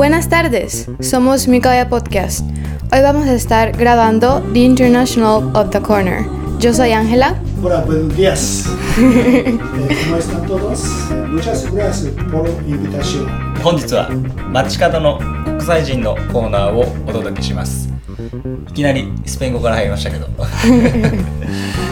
[0.00, 2.40] Buenas tardes, somos Mikaya Podcast.
[2.90, 6.24] Hoy vamos a estar grabando The International of the Corner.
[6.58, 7.34] Yo soy Ángela.
[7.62, 8.64] Hola, buenos días.
[8.98, 10.84] Eh, ¿Cómo están todos?
[11.10, 13.26] Eh, Muchas gracias por la invitación.
[13.62, 14.08] 本日は
[14.50, 17.90] 街角の国際人のコーナーをお届けします
[18.70, 20.26] いきなりスペイン語から入りましたけど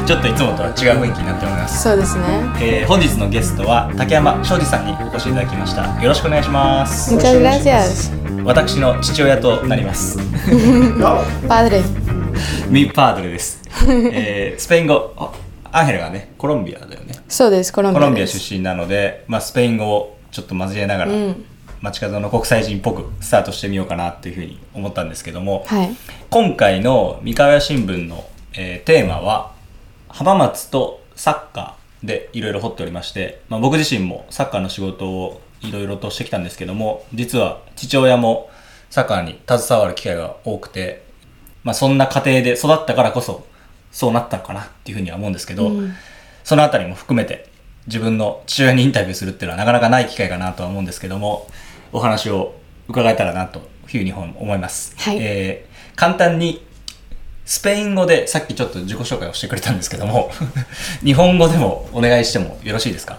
[0.09, 2.25] ちょっといつもとは違う雰囲気になっております、そうですね。
[2.63, 7.15] えー本日のゲストは竹山庄司さんにお越しいただきましたよろしくお願いします.
[8.43, 10.16] 私の父親となります
[10.97, 11.83] No, Padre.
[12.71, 13.61] ミパードレです、
[14.11, 15.30] えースペイン語あ
[15.73, 18.27] アンヘルがねコロンビアだよねそうです、コロンビコロンビア。
[18.27, 21.13] 出身なので、まあ、スペイン語をちょっと交えながら、
[21.83, 25.91] 街角の国際人っぽくスタートしてみようかなっていうふうに思ったんですけども、はい。
[26.30, 29.58] 今回の三河屋新聞の、えーテーマは
[30.19, 38.51] 浜松とサッカーでいろいろ掘っておりまして、まあ、僕自身もサッカーの仕事をいろいろとしてきたんですけども実は父親も
[38.91, 41.05] サッカーに携わる機会が多くて、
[41.63, 43.47] まあ、そんな家庭で育ったからこそ
[43.93, 45.71] そうなったのかなっていうふうには思うんですけど、
[46.43, 47.49] そのあたりも含めて
[47.87, 51.49] 自分の父親にインタビューするっていうのはなかなかない機会かなとは思うんですけども
[51.93, 52.55] お話を
[52.88, 54.97] 伺えたらなというふうに思います。
[54.99, 56.65] はいえー簡単に
[57.49, 60.30] スペイン語でさっきちょっと自己紹介をしてくれたんですけども
[61.02, 63.18] 日本語でもお願いしてもよろしいですか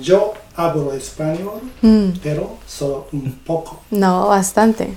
[0.00, 2.20] yo hablo español, うん。
[2.24, 3.76] pero solo un poco.
[3.90, 4.94] No, bastante.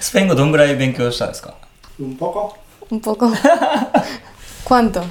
[0.00, 1.54] スペイン語どんぐらい勉強したんですか
[2.00, 2.54] Un poco.
[2.90, 3.30] Un poco.
[4.64, 5.04] ¿Cuánto?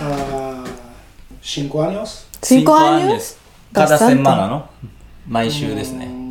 [0.00, 0.64] ah,
[1.40, 2.26] cinco años.
[2.42, 3.36] ¿Cinco años
[3.72, 4.68] cada semana の
[5.28, 6.23] 毎週ですね Mm,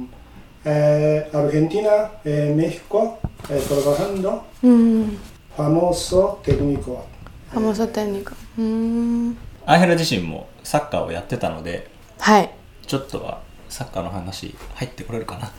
[0.65, 3.17] eh, Argentina, eh, México,
[3.49, 5.17] eh, trabajando, うん。
[5.57, 7.05] famoso técnico.
[7.53, 8.33] Famoso técnico.
[8.57, 9.37] うーん。
[9.65, 11.87] アンヘラ自身もサッカーをやってたので
[12.19, 12.49] はい。
[12.85, 15.51] ちょっとはサッカーの話入ってこれるかな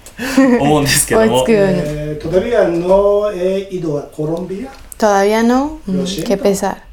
[0.61, 1.44] 思うんですけども。
[1.48, 4.70] Eh, todavía no he ido a Colombia.
[4.98, 5.80] Todavía no.
[5.89, 6.24] Mm.
[6.24, 6.84] Qué pesar.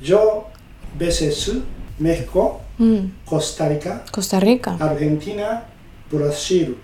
[0.00, 0.44] Yo,
[0.98, 1.62] veces,
[2.00, 3.12] México, うん。
[3.26, 4.76] Costa Rica, Costa Rica.
[4.78, 5.62] Argentina,
[6.12, 6.76] Brasil.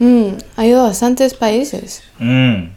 [0.00, 0.38] うん。
[0.56, 2.02] Ha ido a bastantes países.
[2.20, 2.74] うん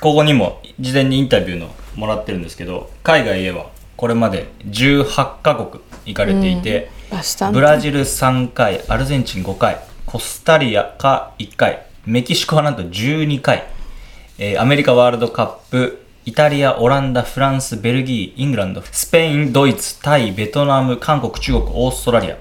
[0.00, 7.52] ここにも事前にインタビューのもらってるんですけど海外へはこれまで18カ国行かれていて、Bastante.
[7.52, 13.64] ブラジル3回アルゼンチン5回コスタリカ1回メキシコはなんと12回、
[14.38, 22.36] えーアメリカワールドカップイタリアオランダフランスベルギーイングランドスペインドイツタイベトナム韓国中国オーストラリア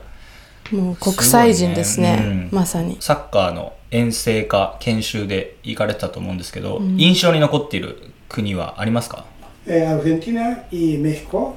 [0.71, 2.17] もう国際人ですね。
[2.17, 2.97] ねうんまさに。
[2.99, 7.97] サッカーの遠征か研修で行かれてたと思うんですけど、印象に残っている
[8.29, 9.25] 国はありますか
[9.67, 11.53] ？Eh, Argentina y México,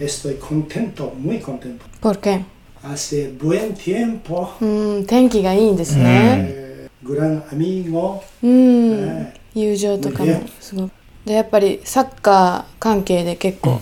[0.00, 1.84] estoy contento, muy contento.
[2.00, 2.42] ¿Por qué?
[2.82, 5.06] Hace buen tiempo, うん。
[5.06, 6.48] 天気がいいんですね。
[6.50, 8.92] eh, gran amigo, うん。
[9.08, 10.90] え友情とかもねすごく。
[11.24, 13.80] で、やっぱりサッカー関係で結構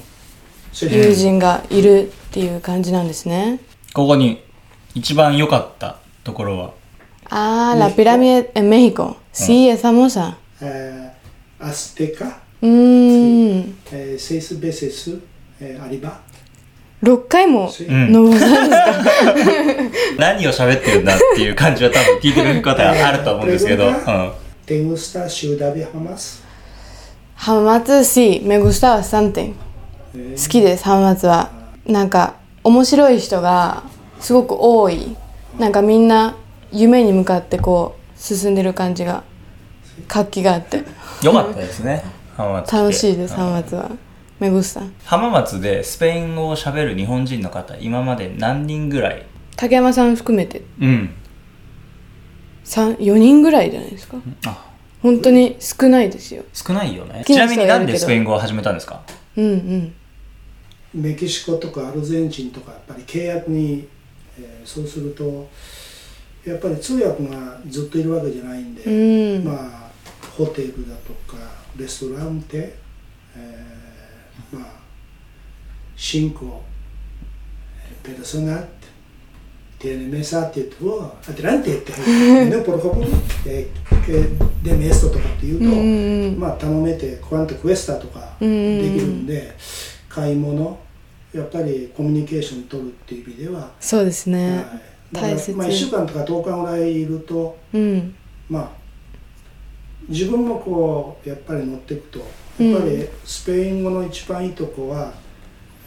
[0.81, 3.61] 友人がいるっていう感じなんですね。
[3.95, 4.43] ここに
[4.95, 6.71] 一番良かったところは？
[7.31, 9.17] ああ、ラピラミエンメヒコ。
[9.33, 10.37] シー、エサモサ。
[11.59, 12.41] アステカ。
[12.61, 13.77] うん。
[14.19, 15.19] セスベセス、
[15.83, 16.21] アリバ。
[17.03, 19.03] 6回も登ったんですか
[20.19, 23.91] 何を喋ってるんだっていう感じは多分聞いてる方はあると思うんですけど。
[24.67, 25.59] テグスタシ
[27.35, 29.55] ハマツシー、メグスタはサンテン。
[29.55, 31.51] 好きです、ハマツは。
[31.87, 33.83] なんか、面白い人が。
[34.23, 35.17] すごく多い。
[35.59, 36.35] なんかみんな
[36.73, 39.25] 夢に向かってこう進んでる感じが
[40.09, 40.85] 活気があって
[41.23, 42.03] 良かったですね
[42.39, 43.91] 楽しいです、うん浜松は。
[44.41, 44.91] me gusta。
[45.05, 49.27] 浜松でスペイン語を喋る日本人の方今まで何人ぐらい？
[49.57, 51.15] 竹山さん含めてうん
[52.65, 54.17] 三4人ぐらいじゃないですか。
[54.47, 54.71] あ
[55.03, 56.45] 本当に少ないですよ。
[56.55, 59.03] 少ないよねちなみになんでスペイン語を始めたんですか？
[59.37, 59.95] うんうん。
[60.95, 63.89] メキシコとかアルゼンチンとかやっぱり契約に、
[64.39, 65.49] えーそうすると
[66.45, 69.45] やっぱり通訳がずっといるわけじゃないんで、うん。
[69.45, 69.91] まあ
[70.37, 71.37] ホテルだとか
[71.77, 72.75] レストランテ、
[73.37, 74.83] えーまあ
[78.03, 78.67] personas
[79.79, 83.05] tiene mesa って言って「おアデランテ」って「ねポルホボ
[83.47, 86.41] えーでメスト」とかって言うと、うんうんうん。
[86.41, 89.55] まあ頼めて「クワントクエスタ」とかできるんで、
[90.09, 90.79] 買い物
[91.33, 94.57] やっぱりコミュニケーション取るっていう意味では、そうですね。
[94.57, 98.15] はい大切まあ、1週間とか10日ぐらいいるとうん。
[98.49, 98.71] まあ
[100.09, 102.25] 自分もこうやっぱり乗っていくとや
[102.77, 105.13] っぱりスペイン語の一番いいとこは、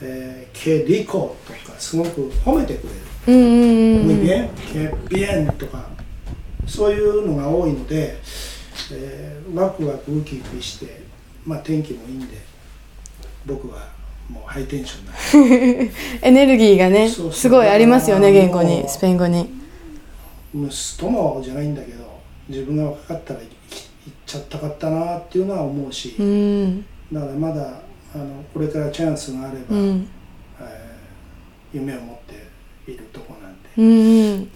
[0.02, 5.90] えー、ケリコとかすごく褒めてくれるうんうんうん muy bien, que bien とか
[6.66, 8.18] そういうのが多いので、
[8.92, 11.02] えーワクワクウキウキして、
[11.46, 12.38] まあ、天気もいいんで
[13.46, 13.95] 僕は
[14.30, 15.92] もうハイテンションな。
[16.22, 19.50] エネルギーがねすごいありますよね言語にスペイン語に。
[20.54, 20.70] 息
[21.00, 22.06] 子もじゃないんだけど
[22.48, 23.50] 自分が若かったら行っ
[24.26, 26.86] ちゃったかったなっていうのは思うし、うん。
[27.12, 27.82] だからまだ
[28.14, 30.08] あのこれからチャンスがあれば、うん。
[30.62, 30.96] えー
[31.76, 33.70] 夢を持っているとこなんで。
[33.78, 34.50] うんうん。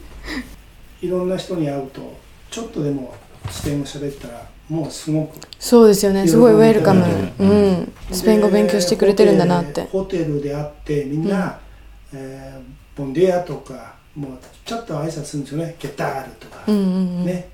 [1.01, 2.17] いろんな人に会うと
[2.49, 3.13] ちょっとでも
[3.49, 5.37] スペイン語喋ったらもうすごく。
[5.59, 6.27] そうですよね。
[6.27, 7.03] すごいウェルカム。
[7.39, 7.93] ううん。
[8.11, 9.81] スペイン語勉強してくれてるんだなって。
[9.81, 11.59] でホテルホテルで会ってみんな
[12.13, 14.31] 「えーボンディア」とかもう
[14.65, 16.87] ちょっと挨拶するんですよね「ゲタール」とか、うんうんう
[17.21, 17.25] ん。
[17.25, 17.49] ね。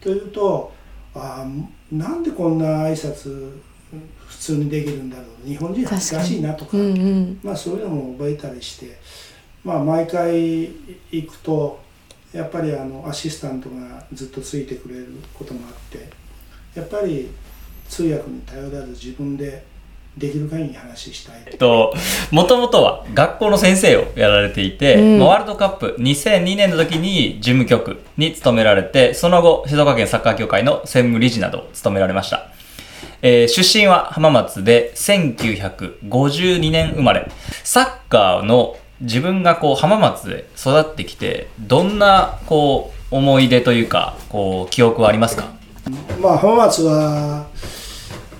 [0.00, 0.72] というと
[1.14, 3.52] あーなんでこんな挨拶
[4.26, 5.48] 普通にできるんだろう。
[5.48, 6.76] 日本人恥ずかしいなとか。
[6.76, 7.40] うんうん。
[7.42, 8.96] まあそういうのも覚えたりして。
[9.64, 10.70] まあ毎回
[11.10, 11.80] 行くと
[12.32, 16.10] やっぱりあのアシスタントがずっとついてくれることもあって
[16.74, 17.30] やっぱり
[17.88, 19.64] 通訳に頼らず自分で
[20.16, 21.92] できる限り話したいえっと、
[22.30, 32.48] もともとは学校の先生をやられていて、うんまあワールドカップ2002年の時に事務局に勤められて、その後、静岡県サッカー協会の専務理事などを務められました。
[33.22, 37.28] えー出身は浜松で1952年生まれ。
[37.64, 45.63] サッカーの自分がこう浜松で育ってきて、どんなこう思い出というか、こう記憶はありますか？
[46.20, 47.48] まあ浜松は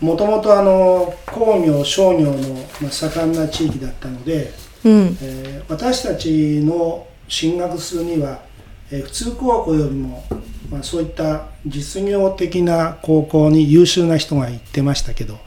[0.00, 2.38] もともとあの工業商業の
[2.80, 4.52] まあ盛んな地域だったので、
[4.84, 8.42] うんえー私たちの進学するには、
[8.90, 10.24] えー普通高校よりも、
[10.70, 15.38] まあ、そういった実業的な高校に優秀な人が行ってましたけど、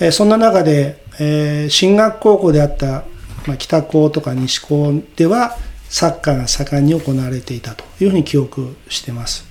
[0.00, 3.04] えーそんな中で、えー進学高校であった、
[3.46, 5.56] まあ、北高とか西高では
[5.88, 9.49] サッカーが盛んに行われていたというふうに記憶してます。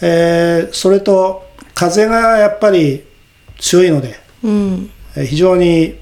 [0.00, 3.04] えーそれと風がやっぱり
[3.58, 5.94] 強いので、うんえー非常に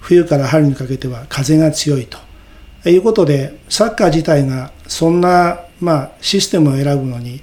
[0.00, 2.18] 冬から春にかけては風が強いと
[2.88, 7.40] いうことでサッカー自体がそんな、まあ、システムを選ぶのに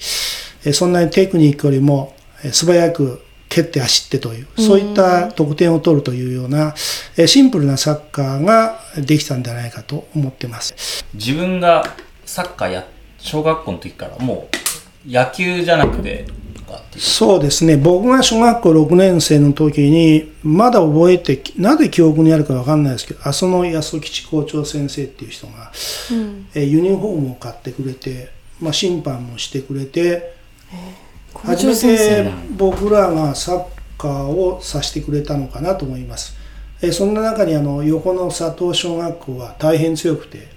[0.66, 6.74] えーそんなにテクニックよりもえー素早く蹴って走ってというそういった得点を取るというような
[7.16, 11.06] えーシンプルなサッカーができたんじゃないかと思ってます。
[11.14, 11.84] 自分が
[12.26, 12.88] サッカーや、
[13.20, 14.67] 小学校の時からもう
[15.06, 17.78] 野球じゃなくて、とかっていうそうですね。
[17.78, 25.72] 僕が小学校6年生の時にまだ覚えてなぜ記憶にあるか分かんないですけど浅野康吉校長先生っていう人が
[26.12, 26.48] うん。
[26.54, 28.30] えーユニフォームを買ってくれて、
[28.60, 30.34] まあ、審判もしてくれて
[31.34, 32.32] 校初めてだ。
[32.58, 33.66] 僕らがサッ
[33.98, 36.36] カーをさせてくれたのかなと思います、
[36.82, 40.57] えーそんな中にあの横の佐藤小学校は大変強くて、えー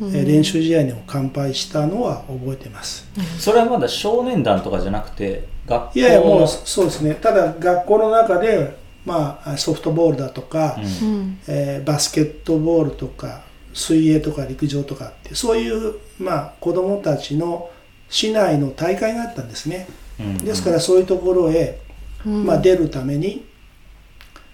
[0.00, 3.06] 練習試合にも完敗したのは覚えてます。
[3.38, 7.14] それはまだ少年団とかじゃなくて学校いやいやものうそうですね。
[7.16, 11.08] ただ学校の中で、まあ、ソフトボールだとか、うん。
[11.08, 13.42] うんえーバスケットボールとか
[13.74, 17.70] 水泳とか陸上とかってそういう、まあ、子どもたちの
[18.08, 19.88] 市内の大会があったんですね。
[20.18, 20.36] うん。
[20.38, 21.80] ですからそういうところへ、
[22.26, 22.46] うん。
[22.46, 23.44] まあ、出るために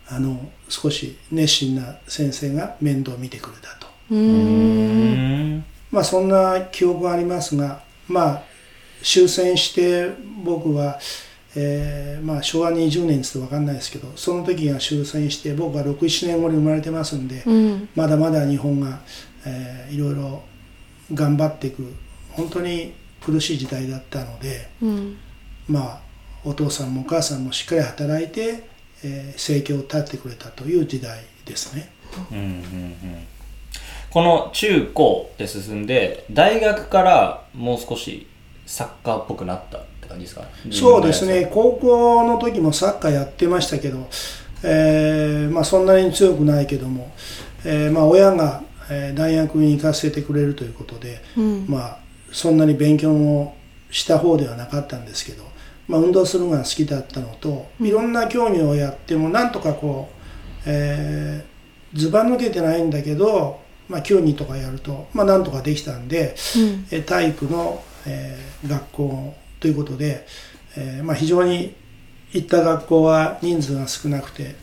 [0.09, 0.39] あの
[0.69, 3.84] 少し熱心な先生が面倒を見てくれたと、
[5.91, 8.43] まあ、そんな記憶がありますが、まあ、
[9.03, 10.11] 終戦して
[10.43, 10.99] 僕は、
[11.55, 17.89] えーまあ、昭和20年って分かんないですけどその時が終戦して僕は67年後に生まれてますんで、うん。
[17.95, 19.01] まだまだ日本が、
[19.47, 20.43] えーいろいろ
[21.13, 21.93] 頑張っていく
[22.31, 25.17] 本当に苦しい時代だったのでうん。
[25.69, 26.01] まあ
[26.45, 28.65] お父さんもお母さんもしっかり働いて、
[29.05, 31.93] えー生計を立ってくれたという時代ですね。
[32.33, 33.34] うんうんうん
[34.15, 38.29] この中高で進んで大学からもう少し
[38.65, 40.45] サッカーっぽくなったって感じですか？
[40.71, 41.51] そうですね。
[41.53, 44.07] 高校の時もサッカーやってましたけど、
[44.63, 47.13] えーまあ、そんなに強くないけども、
[47.65, 51.67] えーまあ、親が、えー大学に行かせてくれるということで、うん。
[51.69, 51.99] まあ、
[52.31, 53.57] そんなに勉強も
[53.91, 55.43] した方ではなかったんですけど、
[55.89, 61.55] まあ、運動するのが好きだったのといろんな競技をやってもなんとかこう、えー
[61.99, 66.87] ずば抜けてないんだけど、まあ、競技とかやると、まあ、なんとかできたんで、うん。
[66.91, 70.27] えー体育の、えー学校ということで、
[70.77, 71.75] えーまあ、非常に
[72.33, 74.55] 行った学校は人数が少なくて、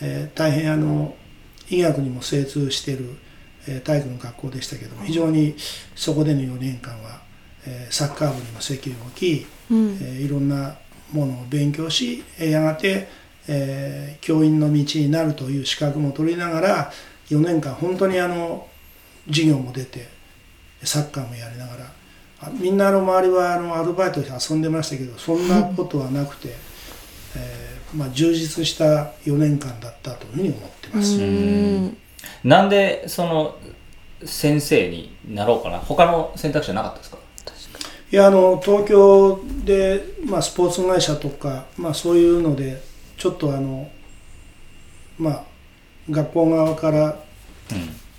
[0.00, 1.14] えー大変あの
[1.70, 3.10] 医学にも精通している、
[3.68, 5.54] えー体育の学校でしたけども非常に
[5.94, 7.20] そこでの4年間は、
[7.66, 9.98] えーサッカー部にも席を置き、うん。
[10.00, 10.76] えーいろんな
[11.12, 13.08] ものを勉強しえーやがて、
[13.48, 16.92] えー教員の道になるという資格も取りながら
[17.32, 18.66] 4年間本当にあの
[19.28, 20.08] 授業も出て、
[20.82, 21.92] サッカーもやりながら
[22.40, 26.48] あみんなの周りはあのアルバイトで遊んでましたけどそんなことはなくて、
[27.36, 31.16] えーまあ、充実した4年間だったというふうに思ってます。
[31.18, 31.96] うん。
[32.44, 33.56] なんでその
[34.24, 35.78] 先生になろうかな？
[35.78, 37.18] 他の選択肢はなかったですか？
[38.12, 42.82] いやあの東京で、まあ、スポーツ会社とか、まあ、そういうので
[43.16, 43.88] ちょっとあの
[45.18, 45.44] まあ
[46.12, 47.16] 学校側からうん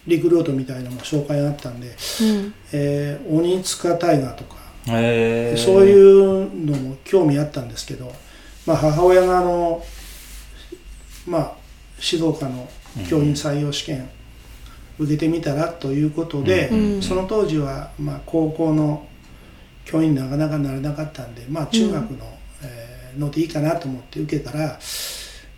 [0.06, 2.54] リクルートみたいなのも紹介があったんで、うん。
[2.74, 4.58] えー鬼塚大河とか
[4.88, 8.12] へえそういうのも興味あったんですけど、
[8.66, 9.82] まあ、母親があの、
[11.26, 11.56] まあ、
[12.02, 12.68] 指導科の
[13.10, 14.10] 教員採用試験
[15.00, 17.02] 受けてみたらということで、うん。
[17.02, 19.08] その当時は、まあ、高校の
[19.86, 22.18] 教員になかなかなれなかったんで、まあ、中学の、
[22.62, 24.80] えーのでいいかなと思って受けたら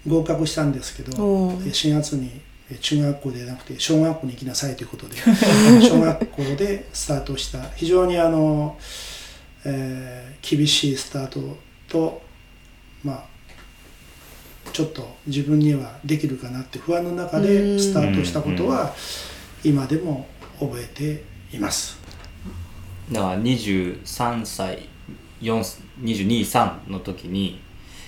[0.08, 1.52] 合格したんですけどおう。
[1.60, 5.16] 4月にえ中学校でなくて小学校に行きなさいということで
[5.82, 8.78] 小学校でスタートした非常にあの、
[9.64, 11.58] えー厳しいスタート
[11.88, 12.22] と
[13.04, 13.26] まあ
[14.72, 18.94] ちょっと自分にはできるかなって不安の中でスタートしたことは
[19.64, 20.28] 今でも
[20.60, 21.24] 覚えて
[21.56, 21.98] います。
[23.12, 24.88] だから23歳
[25.42, 27.60] 223の時に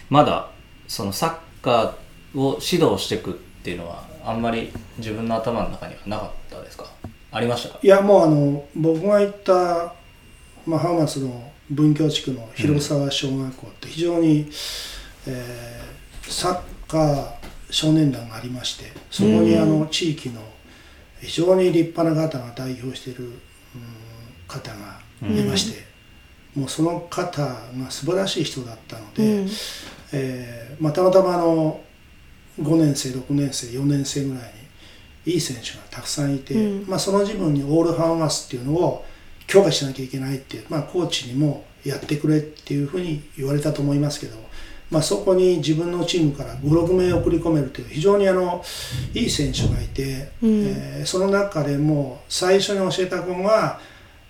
[0.09, 0.51] まだ
[0.87, 1.35] そのサッ
[1.67, 3.33] カーを指導していくっ
[3.63, 6.85] ていうのはあんまり自分の頭の中にはなかったですか？
[7.31, 7.79] ありましたか？
[7.83, 9.93] いやもうあの僕が行った、
[10.65, 14.49] まあ、浜松の文教地区の広沢小学校って非常に、
[15.27, 15.97] えー
[16.29, 17.27] サッカー
[17.69, 20.41] 少年団がありましてそこにあの地域の
[21.21, 23.33] 非常に立派な方が代表している、うん
[24.45, 25.83] 方がいまして、
[26.55, 27.55] もうその方が
[27.89, 29.49] 素晴らしい人だったので、うん
[30.13, 31.81] えーまあ、たまたまあの
[32.59, 34.53] 5年生6年生4年生ぐらい
[35.25, 39.05] にいい選手がたくさんいて、うんまあ、その自分にオールハンマスっていうのを
[39.45, 44.35] 強化しなきゃいけないっていう、まあ、コーチにもやってくれっていうふうに言われたと思いますけど、
[44.89, 48.63] まあ、そこに自分のチームから56名送り込めるという非常にあの
[49.13, 53.79] いい選手がいて、うんえーその中でも最初に教えた子が、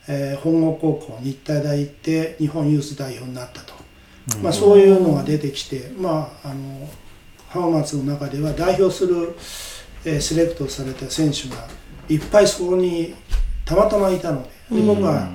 [0.07, 3.76] えー本郷高校日体大行って日本ユース代表になったと。
[4.41, 6.89] まあ、そういうのが出てきて、まあ、あの
[7.47, 9.35] 浜松の中では代表する、
[10.05, 11.67] えーセレクトされた選手が
[12.09, 13.15] いっぱいそこに
[13.65, 15.29] たまたまいたのでで僕は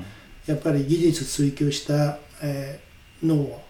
[0.46, 3.62] やっぱり技術追求した、えーのを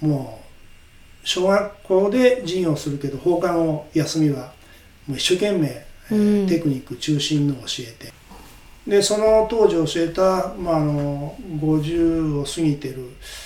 [0.00, 4.52] もう小学校で授業するけど放課後休みは
[5.06, 6.46] もう一生懸命、えーうん。
[6.46, 8.12] テクニック中心のを教えて。
[8.86, 13.43] でその当時教えた、まあ、あの50を過ぎてる、えー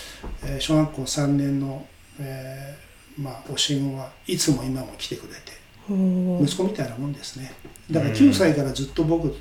[0.58, 1.86] 小学校3年の、
[2.20, 5.58] えーまあ、教え子はいつも今も来てくれて
[5.90, 7.52] お息子みたいなもんですね。
[7.90, 9.34] だから9歳からずっと僕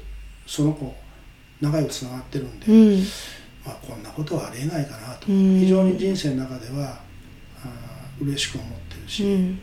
[0.46, 0.96] その子
[1.62, 3.04] 仲良くつながってるんで、うん。
[3.66, 5.28] まあ、こんなことはありえないかなと。
[5.28, 5.60] うん。
[5.60, 7.00] 非常に人生の中では
[7.64, 9.60] あー嬉しく思ってるうし、ん。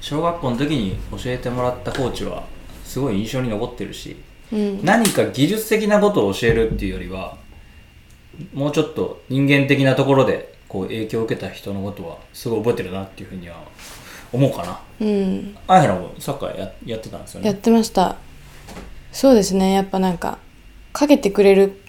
[0.00, 2.44] 小学校の時に教えてもらったコーチは
[2.84, 4.16] すごい印象に残ってるし
[4.52, 4.84] うん。
[4.84, 7.36] 何か技術的なことを教えるっていうよりは
[8.52, 13.56] もうちょっと人間的なところでこう影響を受けた人のことはすごい覚えてるなっていうふうには
[14.32, 14.80] 思うかな。
[15.00, 15.56] うん。
[15.66, 17.46] あやらもサッカーややってたんですよね。
[17.48, 18.16] やってました。
[19.12, 19.72] そうですね。
[19.72, 20.38] やっぱなんか
[20.92, 21.80] かけてくれる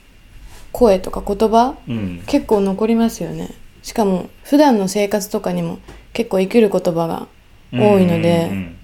[0.71, 2.23] 声とか言葉うん。
[2.25, 3.49] 結構残りますよね。
[3.81, 5.79] しかも普段の生活とかにも
[6.13, 7.27] 結構生きる言葉が
[7.71, 8.45] 多いので。
[8.45, 8.75] うんうんうん。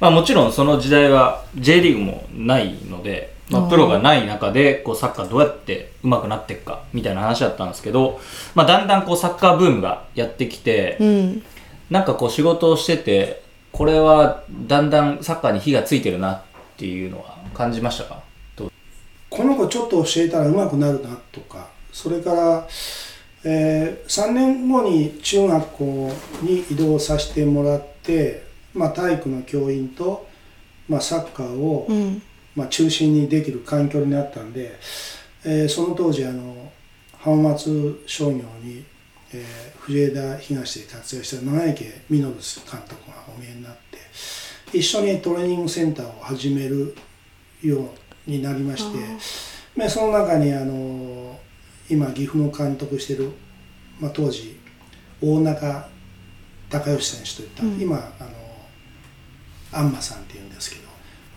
[0.00, 8.18] まあ、もちろんその時代は J リーグもないので、まあ、プロがない中でこうサッカーどうやって上手くなっていくかみたいな話だったんですけど、
[8.54, 11.42] まあ、だんだんこうサッカーブームがやってきて、うん。
[11.90, 16.42] なんかこう仕事をしててこれはだんだんサッカーに火がついてるなっ
[16.78, 18.22] ていうのは感じましたか？
[19.28, 22.66] この子ちょっと教えたら上手くなるなとかそれから、
[23.44, 30.26] えー3年後に中学校に移動させてもらって、まあ、体育の教員と、
[30.88, 32.22] まあ、サッカーを、うん
[32.54, 34.78] まあ、中心にできる環境になったんで、
[35.44, 36.72] えーその当時あの
[37.18, 38.84] 浜松商業に、
[39.32, 42.30] えー藤枝東で活躍した長池稔監
[42.88, 46.96] 督がお見えになって一緒にトレーニングセンターを始める
[47.62, 47.90] よ
[48.26, 48.98] うになりまして
[49.78, 51.38] でその中にあの
[51.90, 53.30] 今岐阜の監督してる、
[54.00, 54.58] まあ、当時
[55.20, 55.88] 大中
[56.70, 57.80] 孝義選手といった、うん。
[57.80, 58.30] 今あの
[59.72, 60.83] 安間さんっていうんですけど、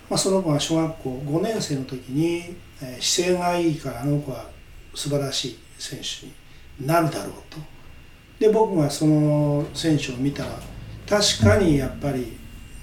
[0.10, 4.46] まあ、その子が小学校5年生の時に、えー姿勢がいいからあの子は
[4.94, 7.58] 素晴らしい選手になるだろうと。
[8.40, 10.52] で僕がその選手を見たら
[11.10, 12.38] 確かにやっぱり、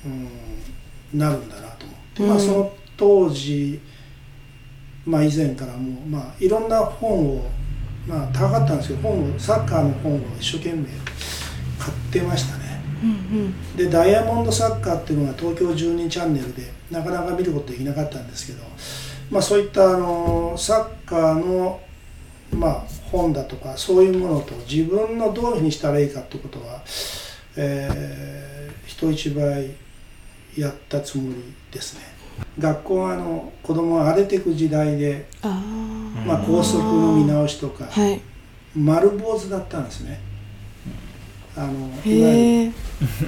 [0.04, 0.08] う
[1.16, 3.80] ん、なるんだなと思って、まあ、うんその当時
[5.06, 7.50] まあ、以前からもう、まあ、いろんな本を、
[8.06, 10.84] まあ、高かったんですけど本をサッカーの本を一生懸命
[11.78, 12.60] 買ってましたね。
[12.60, 12.63] うん
[13.76, 18.64] でダイヤモンドサッカーっていうのが東京12チャンネルでなかなか見ることできなかったんですけど、
[19.30, 21.80] まあ、そういったあのサッカーの、
[22.52, 26.82] まあ、本だとかそういうものと自分のどういうふうにしたらいいかってことは、
[27.56, 28.54] えー
[28.86, 29.70] 人一倍
[30.56, 32.14] やったつもりですね。
[32.58, 35.48] 学校はあの子供が荒れていく時代で、あ
[36.26, 38.20] まあ、校則の見直しとかあはい。
[38.76, 40.20] 丸坊主だったんですね
[41.56, 41.72] あの
[42.04, 42.72] いわゆる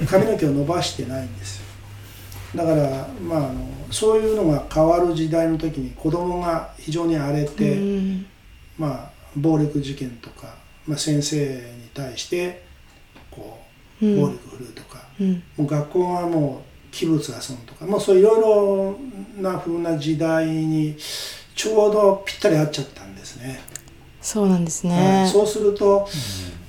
[0.09, 1.67] 髪の毛を伸ばしてないんですよ。
[2.55, 8.25] だから、まあ、あのそういうのが変わる時代の時に子供が非常に荒れて、うん。
[8.77, 10.55] まあ、暴力事件とか、
[10.85, 12.63] まあ、先生に対して
[13.31, 13.59] こ
[14.01, 14.21] ううん。
[14.21, 15.43] 暴力振るうとか、うん。
[15.57, 18.97] もう学校はもう器物破損とかもうそういろいろ
[19.41, 20.95] な風な時代に
[21.55, 23.59] ちょうどぴったり合っちゃったんですね。
[24.21, 24.97] そうなんですはい。
[24.97, 26.07] ねそうすると、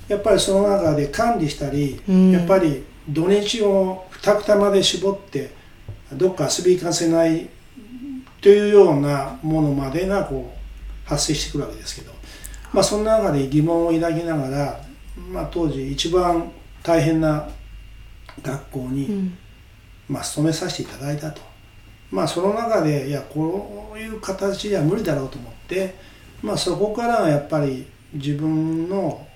[0.09, 5.51] やっぱりその中で管理したり、うんやっぱり土日を二くたまで絞って
[6.13, 7.49] どっか遊び行かせない
[8.41, 12.13] というようなものまでがこう発生してくるわけですけど、
[12.73, 14.81] まあ、その中で疑問を抱きながら、
[15.33, 17.49] まあ、当時一番大変な
[18.43, 19.39] 学校に、うん
[20.09, 21.41] まあ、勤めさせていただいたと。
[22.11, 25.95] まあその中でいやこういう形では無理だろうと思って、
[26.43, 29.27] まあ、そこからはやっぱり自分の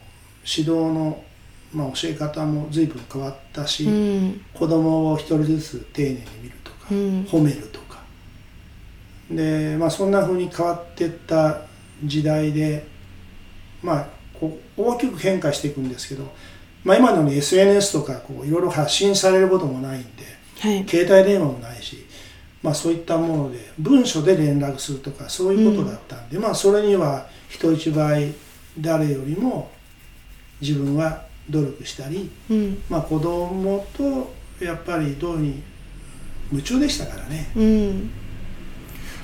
[0.45, 1.23] 指導の、
[1.73, 4.45] まあ、教え方も随分変わったし、うん。
[4.55, 6.99] 子供を一人ずつ丁寧に見るとか、うん。
[7.25, 8.01] 褒めるとか。
[9.31, 11.63] で、まあ、そんな風に変わっていった
[12.05, 12.87] 時代で、
[13.83, 14.07] まあ、
[14.39, 16.33] こう大きく変化していくんですけど、
[16.85, 20.25] まあ、今のように SNS とかこういろいろ発信されることもないんで
[20.61, 20.89] はい。
[20.89, 22.07] 携帯電話もないし、
[22.63, 28.33] まあ、そういったもので文書で連絡するとかそういうことだったんで、まあ、それには人一倍
[28.79, 29.72] 誰よりも
[30.63, 32.83] 自分は努力したり、うん。
[32.89, 34.33] まあ、子供と
[34.65, 35.63] やっぱりどうに
[36.51, 37.51] 夢中でしたからね。
[37.55, 38.11] うん。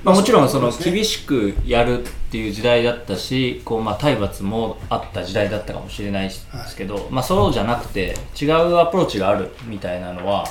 [0.05, 10.45] まあ、もちろんその厳しくやるっていう時代だったしこうまあ体罰もあった時代だったかもしれないですけど、まあ、そうじゃなくて違うアプローチがあるみたいなのは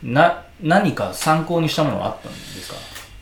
[0.00, 2.76] な何か参考にしたものがあったんですか？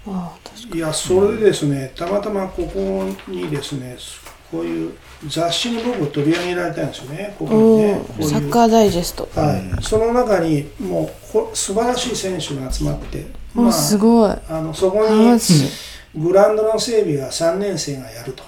[0.08, 1.90] ああ確かいやそれでですね。
[1.96, 3.96] たまたまここにですね
[4.50, 4.92] こういう
[5.28, 9.28] 雑誌に僕取り上げられたんですよねここにおねサッカーダイジェスト。
[9.34, 13.26] はい、その中にもうこ素晴らしい選手が集まって、
[13.56, 14.30] おすごい。
[14.48, 15.40] あのそこ浜に
[16.14, 18.44] グラウンドの整備は3年生がやると。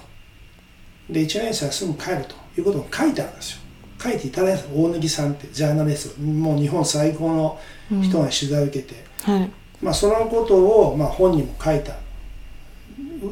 [1.09, 3.59] で1年生はすぐ帰るということを書いてあるんですよ。
[4.01, 6.21] 書いていただいた大貫さんってジャーナリスト。
[6.21, 7.59] もう日本最高の
[8.01, 9.51] 人が取材を受けて、はい。
[9.81, 11.95] まあ、そのことを、まあ、本にも書いた。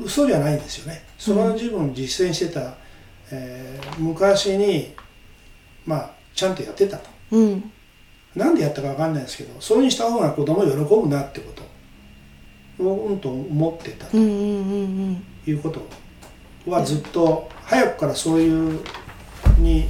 [0.04, 1.04] 嘘じゃないんですよね。
[1.18, 2.76] その自分実践してた、
[3.32, 4.94] えー昔に、
[5.86, 7.10] まあ、ちゃんとやってたと。
[7.32, 7.72] うん。
[8.36, 12.84] なんでやったかわかんないですけどそういうにした方が子供喜ぶなってこと。
[12.84, 14.18] をうんと思ってたと。
[14.18, 15.82] いうこと。
[16.70, 18.80] はずっと早くからそういう
[19.58, 19.86] にや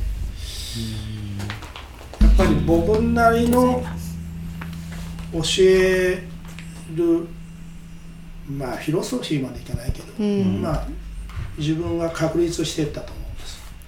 [2.27, 3.83] っぱり僕なりの
[5.33, 6.23] 教え
[6.95, 7.27] る
[8.47, 10.61] まあフィロソフィーまでいかないけど、うん。
[10.61, 10.87] まあ
[11.57, 13.16] 自分が確立していったと。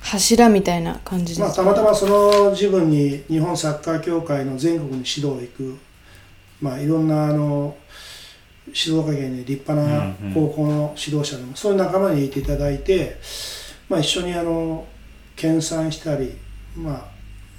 [0.10, 5.78] 柱みたいな感じですまあ、たまたまその自分に日本サッカー協会の全国に指導行く、
[6.62, 7.78] まあ、いろんなあの
[8.74, 13.18] 静岡県に立派な高校の指導者でも、そういう仲間にいていただいて、
[13.88, 14.88] まあ、一緒にあの
[15.36, 16.34] 研鑽したり、
[16.76, 17.06] まあ、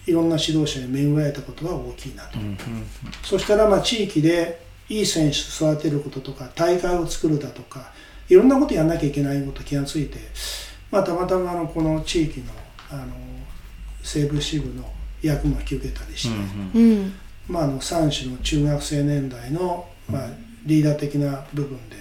[0.07, 2.39] いろんな指導者に巡られたことが大きいなと。
[3.23, 7.93] そしたらまあ地域でいい選手育てることとか大会を作るだとか
[8.29, 10.19] いろんなことやんなきゃいけないこと気がついて、
[10.91, 12.47] まあ、たまたまあのこの地域の
[12.91, 13.13] あの
[14.03, 14.85] 西部支部の
[15.23, 16.35] 役も引き受けたりして、
[16.75, 17.13] うん
[17.49, 20.29] まあ、あの3種の中学生年代の、まあ、
[20.65, 21.97] リーダー的な部分で、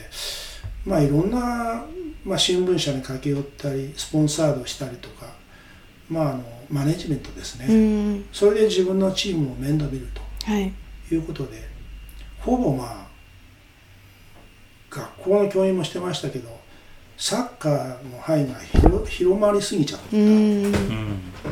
[0.86, 1.86] まあ、いろんな、
[2.24, 5.28] まあ、新聞社に駆け寄ったりスポンサードしたりとか、
[6.10, 8.26] まあ、あのマネジメントですね、うん。
[8.32, 10.22] それで自分のチームを面倒見ると。
[10.46, 10.74] はい。
[11.12, 11.62] いうことで
[12.40, 13.08] ほぼまあ
[14.90, 16.50] 学校の教員もしてましたけど
[17.20, 20.74] サッカーの範囲が広広まりすぎちゃった、うん。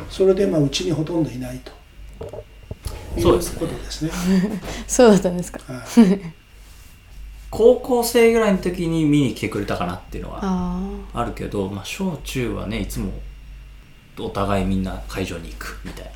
[0.08, 1.72] それでまあうちにほとんどいないと。
[3.18, 3.60] いそうですね。
[3.60, 4.10] ことですね。
[4.88, 5.60] そうだったんですか。
[5.70, 5.84] はい。
[7.50, 10.80] 高校生ぐらいの時に見に来てくれたかなっていうのはあ
[11.14, 13.12] あるけど、まあ、小中はねいつも
[14.18, 16.12] お互いみんな会場に行くみたい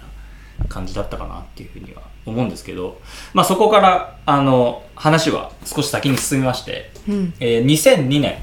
[0.59, 3.01] な感じだったかなっていうふうには思うんですけど、
[3.33, 7.35] まあ、そこからあの話は少し先に進みまして、あうん。
[7.41, 8.39] えー2002年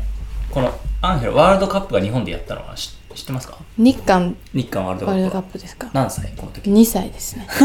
[0.52, 3.58] このアンヘルワールドカップが日本でやったのは知知ってますか？
[3.78, 4.36] 日韓。
[4.54, 5.90] 日韓ワールドカワールドカップはップですか。
[5.94, 7.48] 何歳この時？2歳ですね。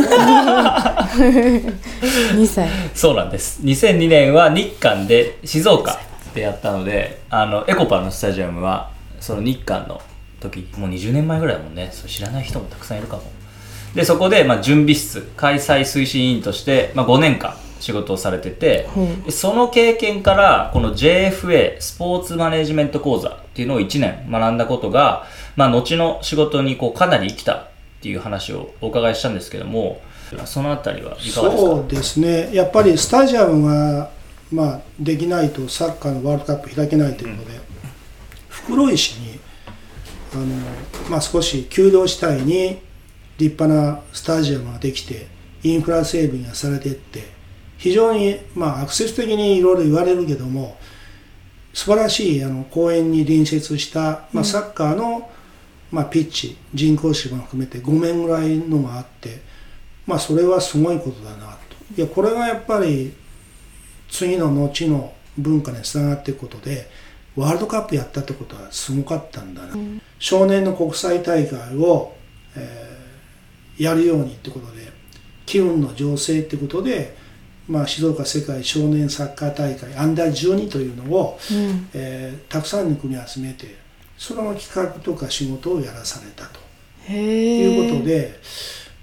[2.34, 2.68] 2歳。
[2.94, 3.60] そうなんです。
[3.62, 5.98] 2002年は日韓で静岡
[6.34, 10.00] でやったのであのエコパのスタジアムはその日韓の
[10.40, 11.90] 時もう20年前ぐらいだもんね。
[11.92, 13.22] それ知らない人もたくさんいるかも。
[13.94, 19.00] でそこで、まあ、準備室開催推進委員として、まあ、5年間仕事をされてて、う。
[19.00, 27.68] んでその経験からこの JFA スポーツマネジメント講座っていうのを1年学んだことが、まあ、後の仕事にこうかなり生きたっ
[28.00, 30.00] ていう話をお伺いしたんですけども
[30.46, 31.50] そのあたりはいかがですか？
[31.56, 34.10] そうですね、やっぱりスタジアムが、
[34.50, 37.60] まあ、できないとサッカーのワールドカップ開けないということで、
[38.48, 39.38] 袋井市に
[40.34, 40.44] あの、
[41.10, 42.80] まあ、少し丘陵地帯に
[43.38, 45.26] 立派なスタジアムができて、
[45.62, 47.22] インフラ整備がされていって、
[47.78, 50.76] 非常に、まあ、アクセス的にいろいろ言われるけども、
[51.72, 55.30] 素晴らしいあの公園に隣接した、まあ、サッカーの、
[55.90, 59.40] まあ、ピッチ、人工芝も含めて5面ぐらいのがあって、
[60.06, 61.76] まあそれはすごいことだなと。
[61.96, 63.14] いや、これがやっぱり
[64.10, 66.88] 次の後の文化につながっていくことで、
[67.36, 69.76] ワールドカップやったってことはすごかったんだな。
[70.18, 72.14] 少年の国際大会を、
[72.56, 72.94] えー
[73.78, 74.92] やるようにってことで、
[75.46, 77.16] 機運の醸成ってことで、
[77.66, 81.88] まあ、静岡世界少年サッカー大会アンダー12というのを、うん。
[81.94, 83.76] えーたくさんの国集めて
[84.18, 86.60] その企画とか仕事をやらされたと。
[87.08, 88.38] へえいうことで、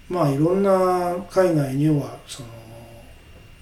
[0.09, 2.49] まあいろんな海外にはその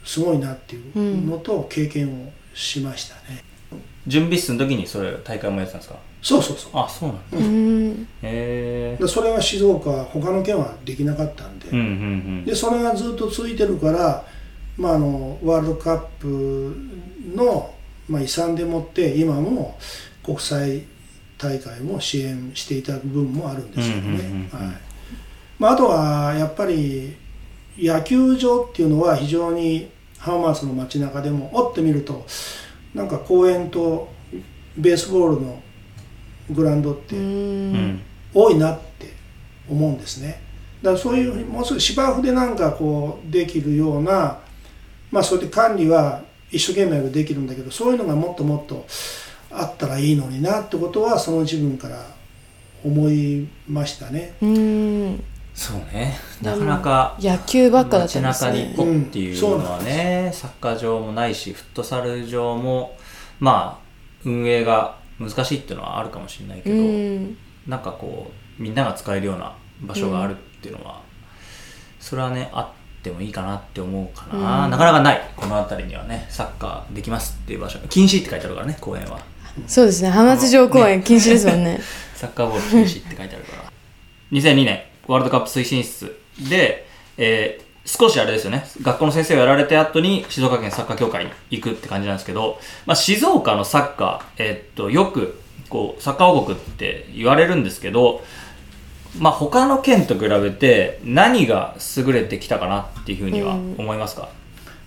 [0.04, 3.44] すごいなっていうのと経験をしましたね。
[4.08, 6.00] 準備室の時にそれ大会もやってたんですか？
[6.22, 6.72] そうそうそう。
[6.74, 7.38] あそうなんだ。
[7.38, 8.08] うん。
[8.22, 11.88] へえでそれは静岡他の県はできなかったんで、うんうんう
[12.42, 12.46] ん。
[12.46, 14.26] でそれがずっと続いてるから、
[14.80, 16.76] まあ、あのワールドカップ
[17.36, 17.76] の、
[18.08, 19.78] まあ、遺産でもって今も
[20.24, 20.84] 国際
[21.38, 24.50] 大会も支援していただく部分もあるんですけどね。
[25.70, 27.16] あ、あとはやっぱり
[27.78, 32.26] 野球場っていうのは非常に浜松の街中でもおって見ると
[32.94, 34.10] なんか公園と
[34.78, 35.62] ベースボールの
[36.52, 37.16] グラウンドって
[38.34, 39.14] 多いなって
[39.70, 40.42] 思うんですね。
[40.82, 44.40] だからそういうもうすぐ芝生でなんかこうできるような
[45.12, 48.86] まあそうやって管理は一生懸命できるんだけどそういうのがもっともっと
[49.52, 52.06] あったらいいのになってことはその自分から
[52.84, 54.36] 思いましたね。
[54.42, 55.24] うん。
[55.54, 56.18] そうね。
[56.42, 62.96] なかなか野球ばっかだった街んです中にね行こうっていうのはね、サッカー場もないしフットサル場も
[63.40, 63.86] まあ
[64.24, 67.38] 運営が難しいっていうのはあるかもしれないけうど、ん。
[67.68, 71.02] なんかこうみんなが使えるような場所があるっていうのは、
[72.00, 74.72] それはねあってもいいかなって思うかな、うん。
[74.72, 75.32] なかなかない。
[75.36, 77.80] この辺りにはねサッカーできますっていう場所。
[77.90, 79.20] 禁止って書いてあるからね公園は。
[79.68, 80.10] そうですね。
[80.10, 81.80] 浜松城公園禁止ですもんね。
[82.16, 83.72] サッカーボール禁止って書いてあるから。
[84.32, 88.66] 2002年ワールドカップ推進室で、えー少しあれですよね。
[88.84, 98.22] 学校の先生をやられた後に静岡県サッカー協会に行くって感じなんですけど、まあ、静岡のサッカー、えーっとよくこうサッカー王国って言われるんですけど、
[99.18, 103.76] まあ、他の県と比べて何が優れてきたかなっていうふうにはうん。
[103.78, 104.30] 思いますか、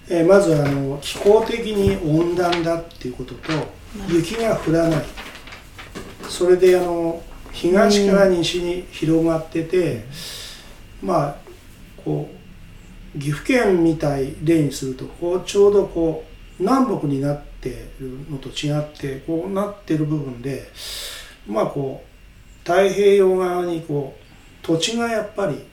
[0.09, 3.53] えーまずあの気候的に温暖だっていうことと
[4.09, 5.05] 雪が降らない。
[6.29, 10.05] それであの東から西に広がってて、
[11.03, 11.37] まあ
[12.05, 12.29] こ
[13.15, 16.25] う岐阜県みたい例にするとこうちょうどこ
[16.59, 20.69] う南北になってるのと違ってこうなってる部分で
[21.47, 22.12] まあこう
[22.65, 25.65] 太平洋側にこう土地がやっぱり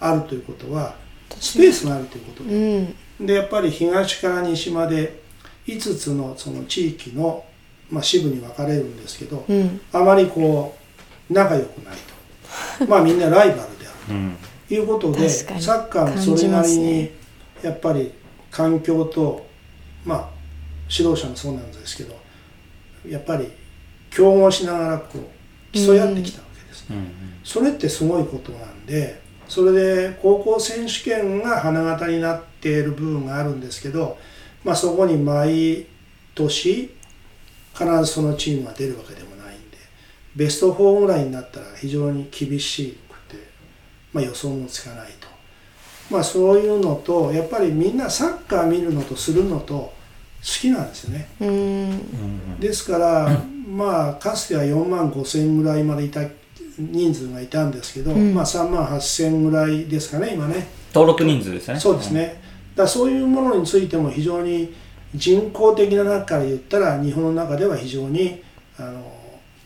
[0.00, 0.94] あるということは
[1.40, 3.26] スペースがあるということうでん。
[3.26, 5.22] でやっぱり東から西まで
[5.66, 7.44] 5つのその地域の、
[7.90, 9.80] まあ、支部に分かれるんですけど、うん。
[9.92, 10.76] あまりこ
[11.30, 11.96] う仲良くない
[12.78, 12.86] と。
[12.86, 14.36] まあみんなライバルであるうん。
[14.68, 17.10] ということでサッカーもそれなりに
[17.62, 18.12] やっぱり
[18.50, 19.46] 環境と
[20.04, 20.28] まあ
[20.90, 22.16] 指導者もそうなんですけど
[23.08, 23.50] やっぱり
[24.10, 25.35] 競合しながらこう
[25.76, 26.96] 競い合ってきたわけですね。
[26.96, 34.18] うんそれってすごいことなんでそれで高校選手権が花形になっている部分があるんですけど、
[34.64, 35.86] まあ、そこに毎
[36.34, 36.92] 年
[37.72, 39.78] 必ずそのチームが出るわけでもないんで
[40.34, 43.36] ベスト4ぐらいになったら非常に厳しくて、
[44.12, 45.28] まあ、予想もつかないと、
[46.10, 49.92] まあ、そういうのとやっぱりみんなサッカー見るのとするのと好
[50.46, 51.28] きなんですよね。
[51.40, 51.48] うん。
[51.48, 51.52] う
[51.92, 56.22] んですから、まあかつては4万5千ぐらいまでいた
[56.78, 58.34] 人数がいたんですけど、うん。
[58.34, 60.68] まあ3万8千ぐらいですかね今ね。
[60.94, 61.80] 登録人数ですね。
[61.80, 62.40] そうですね、
[62.74, 64.72] だからそういうものについても非常に
[65.14, 68.42] 人工的な中から言ったら日本の中では非常に
[68.78, 69.12] あの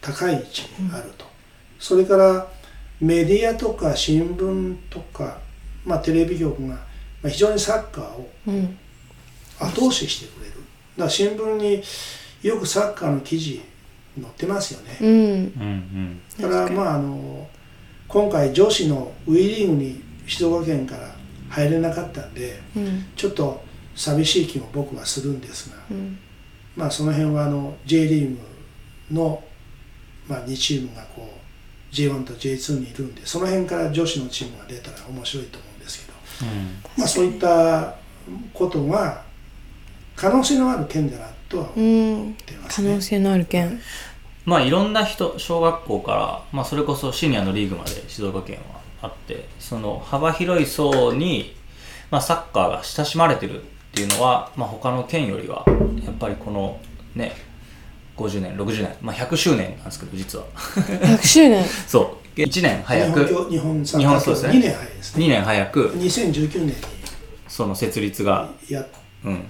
[0.01, 1.27] 高い位置にあると、
[1.79, 2.49] それから
[3.01, 5.39] メディアとか新聞とか、
[5.85, 6.75] まあ、テレビ局がま
[7.27, 8.79] あ非常にサッカーをうん。
[9.61, 10.40] 後押ししてくれる
[10.97, 11.83] だから新聞に
[12.43, 13.63] よくサッカーの記事
[14.21, 15.09] 載ってますよね、うん。
[15.09, 16.21] うんうん。
[16.41, 17.49] だからまああの
[18.09, 21.15] 今回女子のウィリーグに静岡県から
[21.49, 23.07] 入れなかったんでうん。
[23.17, 23.63] ちょっと
[23.95, 26.19] 寂しい気も僕はするんですが、うん。
[26.77, 28.39] まあその辺はあの J リーグ
[29.11, 29.43] の、
[30.29, 36.13] まあ、2チームがこう J1 と J2 にいるんでその辺から女子のチームが出たら面白いと思うんですけ
[36.45, 36.77] ど、うん。
[36.97, 37.97] まあ、そういった
[38.55, 39.25] ことが
[40.21, 42.89] 可能性のある県だなとは思うんってますね。
[42.89, 43.81] 可能性のある県。
[44.45, 51.55] まあいろんな人小学校から、まあ、それこそシニアのリーグまで静岡県はあってその幅広い層に、
[52.11, 55.65] まあ、サッカーが親しまれてるっていうのは、まあ、他の県よりは
[56.05, 56.81] やっぱりこの
[57.15, 57.33] ね
[58.17, 60.45] 50年60年、まあ、100周年なんですけど実は。
[60.55, 61.65] 100周年。
[61.89, 62.39] そう。
[62.39, 64.53] 1年早日く本日本サ日ッカー協本そうですね。
[64.53, 65.25] 2年早いですね。
[65.25, 65.89] 2年早く。
[65.97, 66.75] 2019年
[67.49, 69.00] その設立が、にやっうん、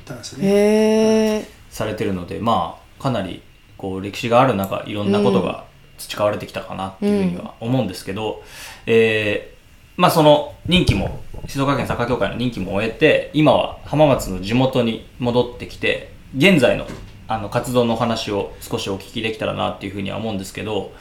[0.04, 0.18] たん。
[0.18, 0.46] ですね。
[0.48, 3.42] へえされてるのでまあかなり
[3.78, 5.64] こう歴史がある中いろんなことが
[5.98, 8.42] 培われてきたかなっていうふうには思うんですけど、
[8.86, 9.60] えー
[9.96, 16.86] まあその任期も静岡県サッカー協会の任期も終えて今は浜松の地元に戻ってきて現在の
[17.28, 20.92] あの活動のお話を少しお聞きできたらなっていうふうには思うんですけど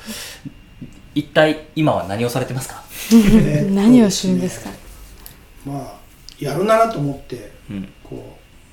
[1.16, 2.84] 一体今は何をされてますか、
[3.72, 4.70] 何をするんですか？
[5.66, 5.94] まあ
[6.40, 7.90] やるならと思ってうん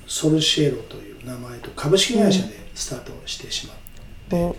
[0.07, 3.73] ソルシエロという名前と株式会社でスタートしてしま
[4.37, 4.55] う、お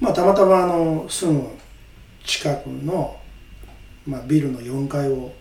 [0.00, 1.42] まあたまたまあのすぐ
[2.24, 3.16] 近くの、
[4.06, 5.32] まあ、ビルの4階を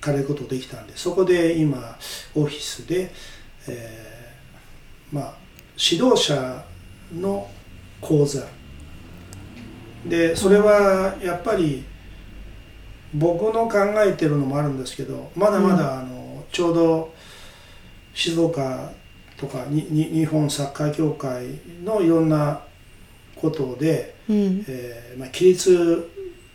[0.00, 1.96] 借りることできたんでそこで今
[2.34, 3.12] オフィスで、
[3.68, 4.12] えー
[5.12, 5.34] まあ
[5.76, 6.64] 指導者
[7.14, 7.48] の
[8.00, 8.40] 講座。
[10.06, 11.84] でそれはやっぱり
[13.14, 17.14] 僕の考えてるのもあるんですけどまだまだあのちょうど
[18.14, 18.92] 静岡
[19.36, 21.46] とかにに日本サッカー協会
[21.84, 22.60] のいろんな
[23.36, 24.64] ことで、うん。
[24.68, 26.10] えーまあ、規律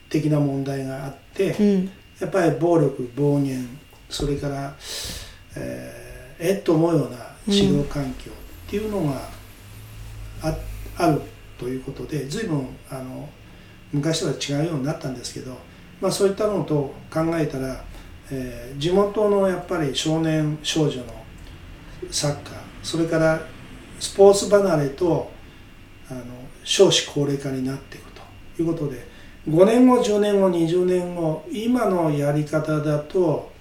[0.10, 1.92] 的な問題があって、うん。
[2.20, 3.68] やっぱり暴力暴言
[4.10, 4.76] それから、
[5.56, 6.08] えー
[6.40, 7.18] えっと思うような
[7.48, 9.28] 指導環境っていうのが
[10.44, 10.56] あ,、
[10.98, 11.22] ある
[11.58, 13.28] ということで随分あの
[13.92, 15.58] 昔とは違うようになったんですけど、
[16.00, 17.84] まあ、そういったのと考えたら、
[18.32, 21.17] えー地元のやっぱり少年少女の
[22.12, 23.42] サッカーそれから
[24.00, 25.32] スポーツ離れと
[26.10, 26.24] あの
[26.64, 28.22] 少子高齢化になっていくと
[28.62, 29.08] いうことで
[29.48, 33.52] 5年後10年後20年後今のやり方だと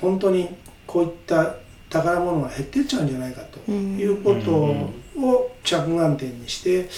[0.00, 0.48] 本当に
[0.86, 1.56] こういった
[1.90, 4.52] 宝物が減ってっちゃうんじゃないかということ
[5.20, 6.88] を着眼点にして、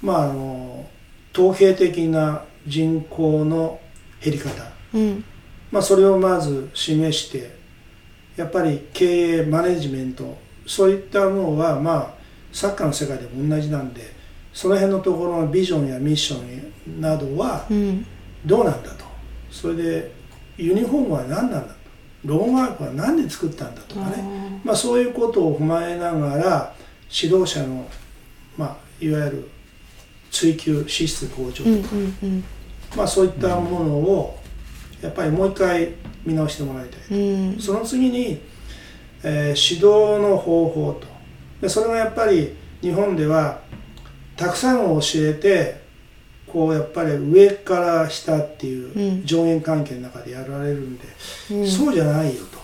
[0.00, 0.86] まああの
[1.34, 3.80] 統計的な人口の
[4.22, 4.50] 減り方。
[4.94, 5.24] うん。
[5.70, 7.57] まあ、それをまず示して
[8.38, 12.14] やっぱり経営マネジメントそういったものはまあ
[12.52, 14.00] サッカーの世界でも同じなんで
[14.52, 16.38] その辺のところのビジョンやミッショ
[16.88, 18.06] ンなどはうん。
[18.46, 19.04] どうなんだと。
[19.50, 20.12] それで
[20.56, 21.78] ユニフォームは何なんだと。
[22.24, 24.60] ロゴマークは何で作ったんだとかね。
[24.64, 26.74] まあ、そういうことを踏まえながら
[27.10, 27.86] 指導者の、
[28.56, 29.50] まあ、いわゆる
[30.30, 31.94] 追求資質向上とか、
[32.96, 34.38] まあ、そういったものを
[35.00, 35.92] やっぱりもう一回
[36.28, 37.58] 見直してもらいたい、うん。
[37.58, 38.40] その次に、
[39.22, 41.06] えー指導の方法と。
[41.60, 43.60] でそれがやっぱり日本では
[44.36, 45.80] たくさん教えて
[46.46, 49.26] こうやっぱり上から下っていううん。
[49.26, 51.04] 上限関係の中でやられるんで、
[51.50, 51.66] うん。
[51.66, 52.58] そうじゃないよと。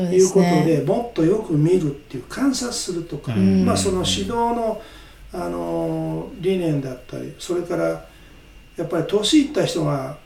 [0.00, 3.64] いうことでもっとよく見るっていう観察するとか、うん。
[3.64, 4.82] まあ、その指導の、
[5.32, 8.06] あのー理念だったりそれから
[8.76, 10.18] やっぱり年いった人が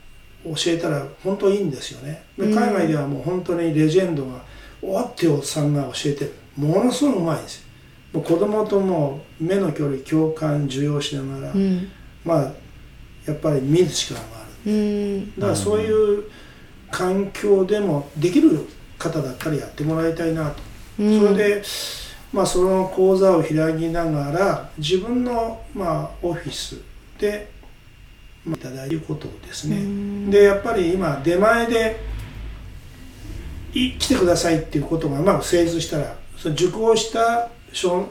[0.43, 2.23] 教えたら本当いいんですよね。
[2.37, 2.55] でうん。
[2.55, 4.41] 海外ではもう本当にレジェンドが
[4.81, 7.67] おっておっさんが教えてるものすごいうまいですよ。
[8.13, 11.89] もう子供とも目の距離共感受容しながら、うん。
[12.25, 12.51] まあ
[13.25, 14.71] やっぱり見る力がある。
[14.71, 15.35] うん。
[15.35, 16.23] だからそういう
[16.89, 20.61] 環境でもできる方だったらやってもらいたいなと、
[20.99, 21.19] うん。
[21.19, 21.63] それで、
[22.33, 26.81] まあ、その講座を開きながら自分の、まあ、オフィス
[27.19, 27.60] で、まあ、
[28.47, 30.29] いただいることですね、うん。
[30.31, 31.99] でやっぱり今出前で
[33.73, 38.09] い来てくださいっていうことがうまく成立したらその受講した少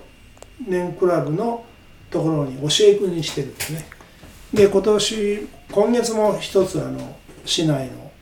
[0.66, 1.64] 年クラブの
[2.10, 3.86] ところに教え子にしてるんですね。
[4.54, 8.12] で今年今月も一つあの市内の、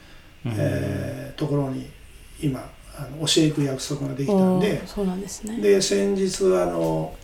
[0.47, 1.89] えーところに
[2.43, 5.61] 今あの教え行く約束ができたんおでーそうなんですね。
[5.61, 7.15] で先日あの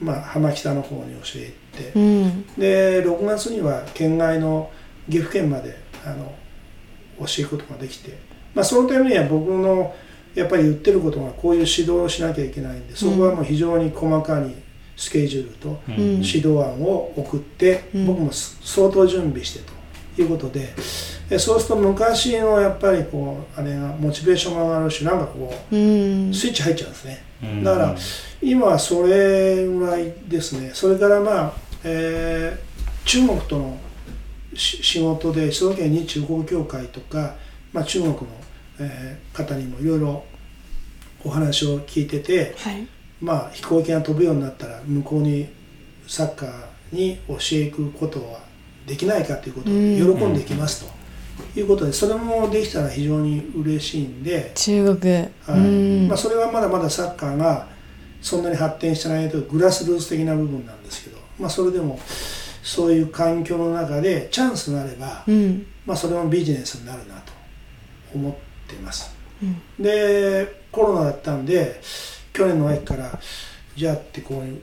[0.00, 2.44] まあ、浜北の方に教えて、うん。
[2.56, 4.70] で6月には県外の
[5.08, 6.34] 岐阜県まであの
[7.20, 8.18] 教えることができて、
[8.54, 9.94] まあ、そのためには僕の
[10.34, 14.54] やっぱり言ってることがこういう指導をしなきゃいけないんでそこはもう非常に細かに
[14.96, 18.06] スケジュールと指導案を送って、うん。
[18.06, 19.60] 僕も相当準備して
[20.16, 20.74] ということで
[21.28, 27.24] でそうすると昔のやっぱりこうあれがモチベーションが上がるしなんかこうスイッチ入っちゃうんですね。
[27.42, 27.64] うん。
[27.64, 27.96] だから
[28.42, 30.70] 今はそれぐらいですね。
[30.72, 31.52] それからまあ、
[31.84, 32.70] えー
[33.06, 33.78] 中国との
[34.54, 37.34] し仕事で静岡県日中国協会とか、
[37.72, 38.18] まあ、中国の、
[38.78, 40.24] えー方にもいろいろ
[41.24, 42.86] お話を聞いてて、はい。
[43.20, 45.48] まあ、飛行機が飛ぶようになったら向こうに
[46.06, 46.52] サッカー
[46.92, 48.40] に教え行くことは
[48.86, 50.18] できないかということをうん。
[50.18, 51.00] 喜んでいきますと。
[51.58, 54.52] いうことでそれもできたら非常に嬉しいんで。
[54.54, 55.14] 中国。
[55.14, 55.52] はい。
[55.52, 55.56] う
[56.04, 56.08] ん。
[56.08, 57.68] まあ、それはまだまだサッカーが
[58.20, 61.98] そんなに発展してないとグラスルーツ的な部分なんですけど、まあ、それでも
[62.62, 65.66] そういう環境の中でチャンスがあれば、うん。
[65.86, 67.32] まあ、それもビジネスになるなと
[68.14, 68.34] 思っ
[68.68, 69.14] ています。
[69.42, 69.82] うん。
[69.82, 71.80] でコロナだったんで
[72.32, 73.18] 去年の秋から
[73.74, 74.62] じゃあってこういう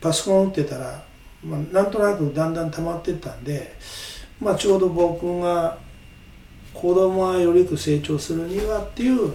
[0.00, 1.02] パソコン打ってたら、
[1.44, 3.74] まあ、なんとなくだんだん溜まってったんで、
[4.40, 5.78] まあ、ちょうど僕が
[6.72, 9.34] 子供がよりよく成長するにはっていう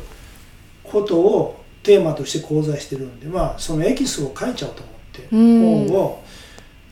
[0.83, 5.87] ことをテーマとして講座してるんでまあそのエキスを書いちゃおうと思ってうん。
[5.87, 6.23] 本を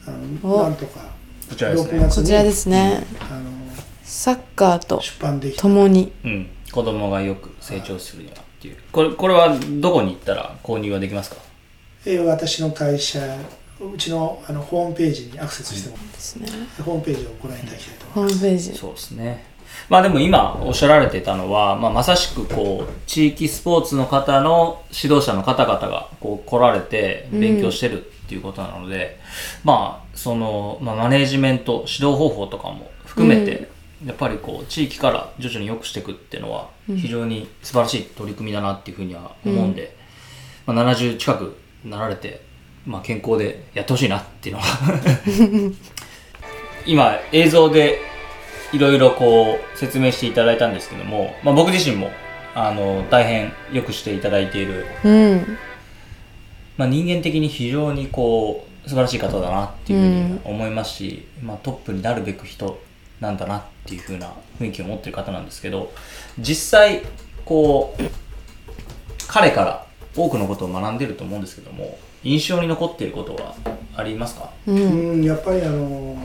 [0.06, 0.12] あ
[0.44, 0.64] のお。
[0.64, 1.00] なんとか
[1.50, 2.00] 6こちらですね。
[2.00, 3.04] 月にこちらですね。
[3.20, 3.52] あの
[4.04, 5.62] サッカーと出版できた。
[5.62, 6.12] 共に。
[6.24, 6.50] うん。
[6.72, 8.78] 子供がよく成長するにはっていう。
[8.92, 11.38] これこれはどこに行ったら購入はできますか？
[12.06, 13.20] えー私の会社
[13.80, 16.48] うちのあのホームページにアクセスしてもらって、ですね。
[16.86, 18.46] ホームページをご覧いただきたいとホ思います。
[18.46, 18.78] ームページ。
[18.78, 19.46] そうですね
[19.90, 29.20] まあでも今おっしゃられてたのは、まあ、まさしくこう地域スポーツの方の指導者の方々がこう来られて勉強してるっていうことなので、
[29.64, 33.70] まあその、まあ、マネージメント指導方法とかも含めて、
[34.06, 39.96] やっぱりこう地域から徐々に良くしていくっていうのは非常に素晴らしい取り組みだなっていうふうには思うんで、
[40.66, 42.42] まあ、70近くなられて、
[42.86, 45.02] まあ、健康でやってほしいなっていうのは。
[46.88, 48.00] 今映像で
[48.74, 52.10] いろいろこう説明していただいたんですけども、まあ、僕自身も
[52.56, 55.58] あの大変よくしていただいている、うん。
[56.78, 62.80] まあ、人間的に非常にこう素晴らしい方だなっていうふうに思いますし、まあ、トップになるべく人
[63.20, 65.92] なんだなっていうふうな雰囲気を持ってる方なんですけど
[66.40, 67.04] 実際
[67.46, 68.04] こう
[69.28, 73.56] 彼から多くのことを学んでると思うんですけども印象に残っていることは
[73.96, 74.52] ありますか？
[74.68, 76.16] ううんん、やっぱりあの、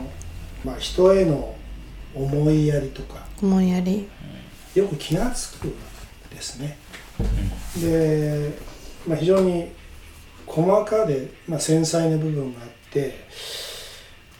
[0.65, 1.55] まあ、人への
[2.17, 4.07] 思いやりとか思いやり
[4.75, 5.73] よく気がつく
[6.29, 6.77] ですね。
[7.81, 8.51] で、
[9.07, 9.71] まあ、非常に
[10.45, 13.25] 細かで、まあ、繊細な部分があって、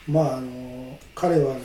[0.07, 1.61] まあ、あの彼はあの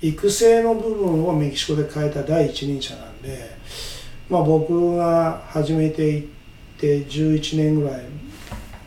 [0.00, 3.50] 育成の部分をメキシコで変えた第一人者なんで、
[4.30, 6.26] まあ、僕が始めていっ
[6.78, 8.04] て11年ぐらい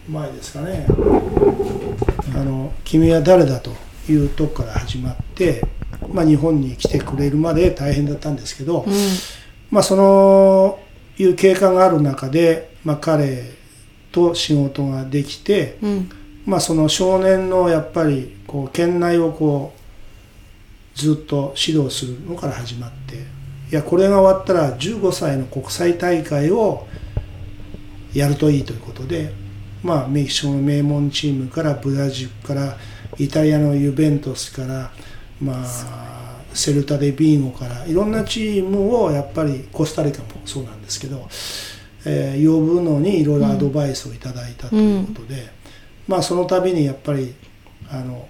[0.09, 0.87] 前ですかね
[2.33, 3.71] 「あの君は誰だ?」と
[4.09, 5.61] いうとこから始まって、
[6.13, 8.93] まあ、日本に来てくれるまで大変だったんですけど、うん。
[9.69, 10.79] まあ、その
[11.17, 13.43] いう経過がある中で、まあ、彼
[14.11, 16.09] と仕事ができて、うん。
[16.45, 26.87] まあ、その少年のやっぱりこう県内をこうずっと指導するのから始まっていやこれが終わったら15歳の国際大会を
[28.13, 29.33] やるといいということで、
[29.83, 32.75] まあ、メキシコの名門チームからブラジルから
[33.23, 34.91] イタリアのユベントスから、
[35.41, 41.27] まあ、セルタ・デ・ビーゴからいろんなチームをやっぱりコスタリカもそうなんですけど、
[42.05, 45.51] えー呼ぶのにいろいろアドバイスをいただいたということで、
[46.07, 47.33] まあその度にやっぱり
[47.89, 48.27] あの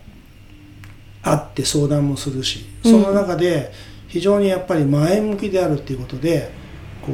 [1.23, 3.71] 会って相談もするしその中で
[4.07, 6.51] 非常にやっぱり前向きであるっていうことで
[7.05, 7.11] こ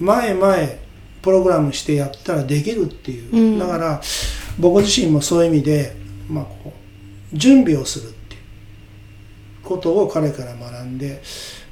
[0.00, 0.78] う前前
[1.22, 3.58] プログラムしてやったらできるっていう、うん。
[3.58, 4.00] だから
[4.58, 5.96] 僕自身もそういう意味で、
[6.28, 6.72] まあ、こう
[7.32, 8.42] 準備をするっていう。
[9.66, 11.20] ことを彼から学んで、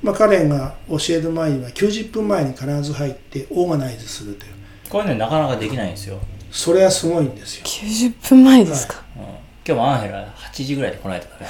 [0.03, 4.53] まあ、彼が教える前には90分前に必ず入ってオーガナイズするという。
[4.91, 6.19] これねなかなかできないんですよ、
[6.51, 7.65] それはすごいんですよ。
[7.65, 11.47] 90分前ですか、うん、今日もアンヘラ8時ぐらいで来ないとダメ。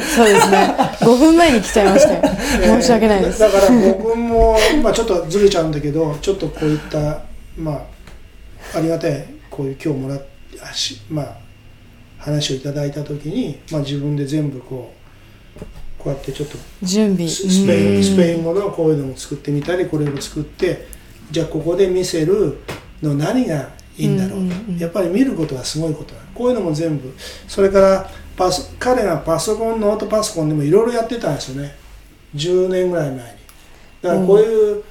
[0.00, 0.74] そうですね。
[1.00, 2.22] 5分前に来ちゃいましたよ。
[2.80, 3.40] 申し訳ないです。
[3.40, 7.22] だだから僕も、まあ、ちょっとずれちゃうんだけどちょっとこういった
[7.56, 7.72] ま
[8.74, 10.22] あありがたいこういう今日もらっ
[11.10, 11.39] まあ
[12.20, 14.92] 話をいただいた時に、まあ、自分で全部こ
[15.58, 15.60] う
[15.98, 17.28] こうやってちょっと準備。
[17.28, 18.00] ススペイうん。
[18.00, 20.86] ンスペイン語のこういうのも作ってみたりこれを作って
[21.30, 22.58] じゃあここで見せる
[23.02, 24.48] の何がいいんだろう。
[24.78, 26.20] と、やっぱり見ることはすごいことだ。
[26.34, 27.12] こういうのも全部。
[27.46, 31.74] それからパソ彼がパソコンノートパソコンでもいろいろやってたんですよね。
[32.34, 33.20] 10年ぐらい前に。
[34.02, 34.82] だからこういう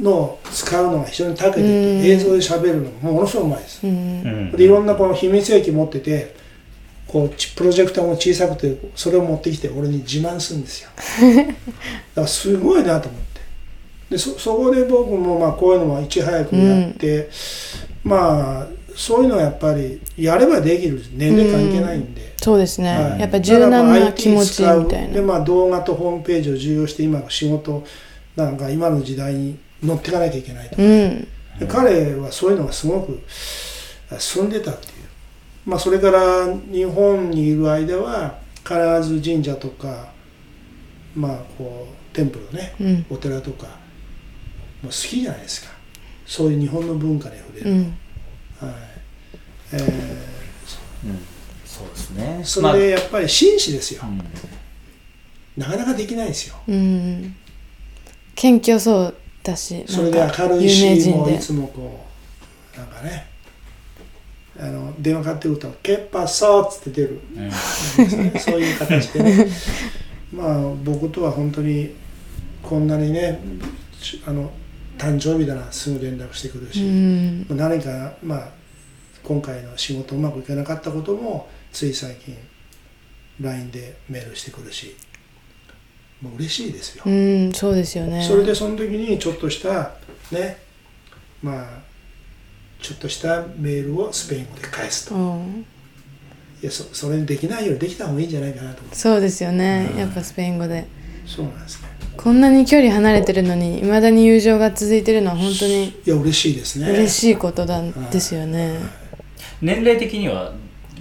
[0.00, 4.52] のを使うのが非常に長けてて、映像で喋るのもものすごくうまいです、うん。
[4.52, 6.34] でいろんなこの秘密兵器持ってて
[7.06, 10.90] こうちプロジェクターも小さくてそれを持ってきて俺に自慢するんですよ。
[11.46, 11.54] だか
[12.22, 13.40] らすごいなと思って。
[14.10, 17.28] でそそこで僕もまあこういうのもいち早くやって、
[18.02, 21.02] まあそういうのはやっぱりやればできる。
[21.14, 23.20] 年齢関係ないんで、そうですね、はい。
[23.20, 25.12] やっぱ柔軟な気持ちみたいだからまあ IT 使う。
[25.12, 27.84] でなまあ動画とホームページを重要して今の仕事
[28.36, 30.76] なんか今の時代に乗っていかなきゃいけないと。
[30.78, 31.28] うん。
[31.58, 33.20] で彼はそういうのがすごく
[34.18, 34.92] 進んでたっていう、
[35.66, 40.12] まあ、それから日本にいる間は必ず神社とか
[41.14, 43.06] まあこうテンプルねうん。
[43.10, 43.72] お寺とかも
[44.84, 45.70] う好きじゃないですか。
[46.26, 47.78] そういう日本の文化に触れる、うん。
[48.60, 48.74] はい。
[49.72, 50.30] えー
[51.64, 52.40] そうですね。
[52.44, 54.02] それでやっぱり紳士ですよ。
[54.02, 54.20] まあ、うん。
[55.56, 56.56] なかなかできないですよ。
[56.68, 57.34] うん。
[58.34, 62.06] 謙虚そうだしそれで明るいしもういつもこ
[62.74, 63.26] うなんかね
[64.58, 67.20] あの電話かかってくると「ケッパソー」っつって出る。
[67.34, 67.48] うん。
[67.48, 67.52] ね
[68.38, 69.46] そういう形でね。
[70.32, 71.94] まあ僕とは本当に
[72.62, 73.40] こんなにね
[74.00, 74.50] ちあの
[74.98, 78.48] 誕生日だなすぐ連絡してくるうし、ん何かまあ
[79.24, 82.36] 今回の仕事うまくいかなかったこともつい最近
[83.40, 84.94] LINE でメールしてくるし
[86.22, 88.22] もう嬉しいですよ、うんそうですよね。
[88.22, 89.92] それでその時にちょっとした
[90.30, 90.58] ね
[91.42, 91.66] まあ
[92.80, 95.66] ちょっとしたメールをスペイン語で返すと、いうん。
[96.62, 99.90] やそそれにできないよりできた方がいいんじゃないかなと思ってそうですよね。
[99.96, 100.86] やっぱスペイン語で。
[101.26, 101.88] そうなんですね。
[102.16, 106.90] こんなに距離離れてるのにいまだに友情が続いてるのは本当にいや嬉しいですね。
[106.90, 108.78] 嬉しいことなんですよね。
[109.62, 110.52] 年齢的には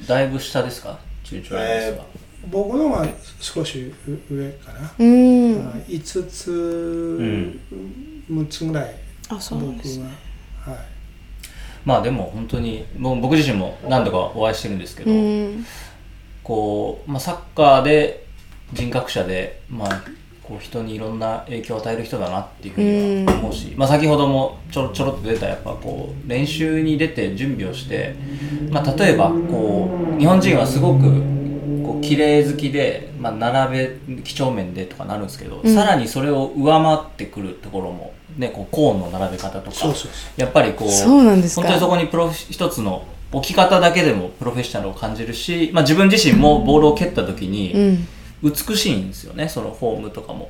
[0.08, 1.00] だいぶ下ですか？
[1.24, 2.06] 中長ライブスは、
[2.48, 3.08] 僕のが
[3.40, 3.92] 少し
[4.30, 5.66] 上かな、うん。
[5.66, 5.96] はい。
[5.96, 6.52] 5つ、
[7.22, 7.60] ん。
[8.34, 8.96] 6つぐらい
[9.30, 10.86] あそうなんです僕ははい。
[11.86, 15.66] まあでも本当にもう僕自身も何度かお会いしてるんですけど、うん。
[16.44, 18.26] こう、まあ、サッカーで
[18.74, 20.02] 人格者で、まあ、
[20.44, 28.16] こう人にいろんな影響を与える人だなっていうふうには思うし、まあ、先ほどもちょろちょろっと出たやっぱこう練習に出て準備をして、
[28.72, 31.22] まあ、例えばこう日本人はすごく
[32.02, 35.74] 綺麗好きで、まあ、並べ几帳面でとかなるんですけど、うん。
[35.74, 41.62] さらにそれを上回ってくるところも、ね、こうコーンの並べ方とかそうそうやっぱりこうそうなんですか。
[41.62, 48.08] 本当にそこにプロ一つの置き方だけでもプロフェッショナルを感じるし、まあ、自分自身もボールを蹴った時うにん。
[48.42, 50.50] 美しいんですよねそのフォームとかも。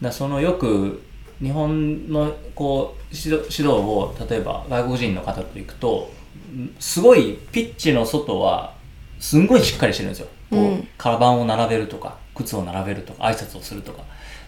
[0.00, 1.02] だそのよく
[1.42, 6.10] 日本のこう指導指導を例えば外国人の方と行くと
[6.56, 8.74] んすごいピッチの外は
[9.20, 10.28] すんごいしっかりしてるんですよ。
[10.50, 10.88] こううん。
[10.96, 14.02] カバンを並べるとか靴を並べるとか挨拶をするとか。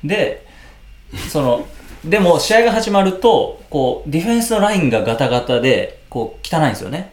[0.05, 0.47] で
[1.29, 1.67] その
[2.05, 7.13] でも試合が始まるとこうディフェンスのラインがガタガタでこう汚いんですよね。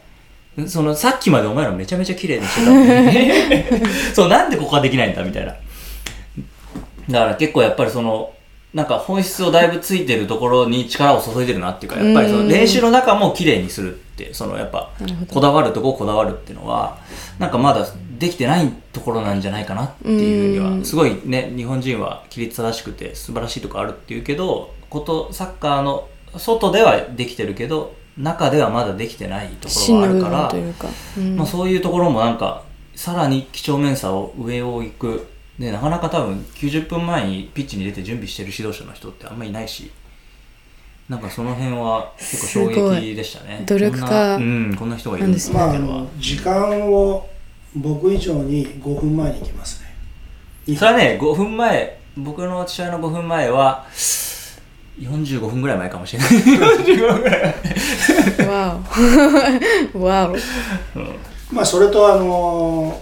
[0.66, 3.84] そのさっきまでお前らめちゃめちゃ綺麗にしてたのに。
[4.14, 5.54] そうなんでここはできないんだみたいな。
[7.10, 8.32] だから結構やっぱりその
[8.74, 14.90] なんか本質をだいぶついてるところに力を注いでるなっていうかやっぱりその練習の中も綺麗にするってそのやっぱ
[15.28, 16.98] こだわるとここだわるっていうのは
[17.38, 17.86] なんかまだ
[18.18, 31.36] できてないところなんじゃないかなっていうふうにはすごいね日本人は規律正しくて素晴らしいとこあるっていうけどことサッカーの外ではできてるけど中ではまだできてないところがあるから分というか、うん。
[31.36, 32.64] まあ、そういうところもなんか
[32.96, 35.26] さらに几帳面さを上を行く。
[35.58, 39.90] でなかなか多分90分前にピッチに出て準備してる指導者の人ってあんまりいないし
[41.08, 42.68] なんかその辺は結構衝
[43.00, 43.62] 撃でしたね。
[43.66, 44.36] 努力家。
[44.36, 47.28] うんこんな人がいるんですまああねっていうのはの時間を
[47.74, 50.76] 僕以上に5分前に行きますね。
[50.76, 53.86] それはね5分前僕の父親の5分前は
[55.00, 56.28] 45分ぐらい前かもしれない。
[56.28, 57.54] 45分ぐらい
[58.38, 58.46] 前。
[58.48, 58.80] わ
[59.94, 60.02] お。
[60.02, 60.32] わ
[60.94, 61.54] お。
[61.54, 63.00] まあそれとあの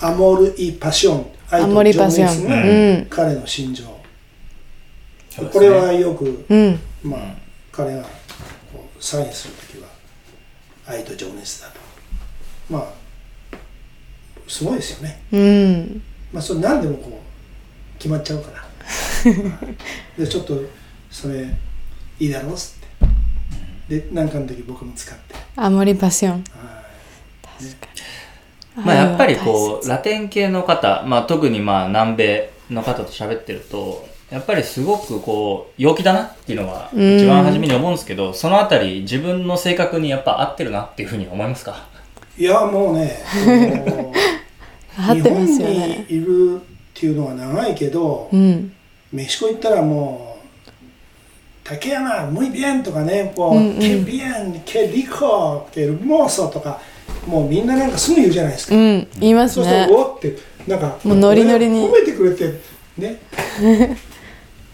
[0.00, 1.26] アモール・イ・パション。
[1.50, 3.06] 愛アモリパション。
[3.08, 3.84] 彼の心情、
[5.52, 7.20] これはよく、うんまあ
[7.72, 9.88] 彼がこうサインするときは
[10.86, 11.80] 愛と情熱だと。
[12.70, 13.06] まあ
[14.48, 15.22] すごいですよね。
[15.32, 16.02] うん。
[16.32, 18.66] まあそれ何でもこう決まっちゃうから。
[20.18, 20.60] でちょっと
[21.10, 21.46] それ
[22.18, 22.76] いいだろうっつ
[23.88, 24.00] って。
[24.00, 25.34] で何かの時僕も使って。
[25.56, 26.32] アモリパション。
[26.32, 26.44] はい。
[28.84, 41.86] まあ、やっぱりこううラテン系の方、まあ、特にまあ南米の方と喋ってるとやっぱりすごくこう陽気だなっていうのが一番初めに思うんですけど、そのあたり自分の性格にやっぱ合ってるなっていうふうに思いますか？
[42.36, 43.22] いやもうね
[44.98, 46.58] 合ってますよ日本ねにいるっ
[46.92, 48.72] ていうのは長いけど、うん。
[49.12, 50.66] メキシコ行ったらもう
[51.62, 53.78] 「竹山 muy bien」とかね「こううんうん。
[53.78, 56.80] que bien que rico que hermoso」とか
[57.26, 61.86] もうみんななんかすぐ言うじゃないですか、うん言いますそうするねと「おっ」ってなんかもうノリノリに。
[61.86, 62.52] 褒めてくれて
[62.98, 63.16] ね「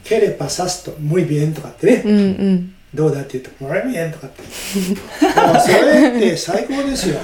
[0.05, 2.75] que le pasas to muy bien」とかってね、うんうん。
[2.95, 4.43] どうだって言うと「muy bien」とかって。
[4.43, 7.19] それって最高ですよ。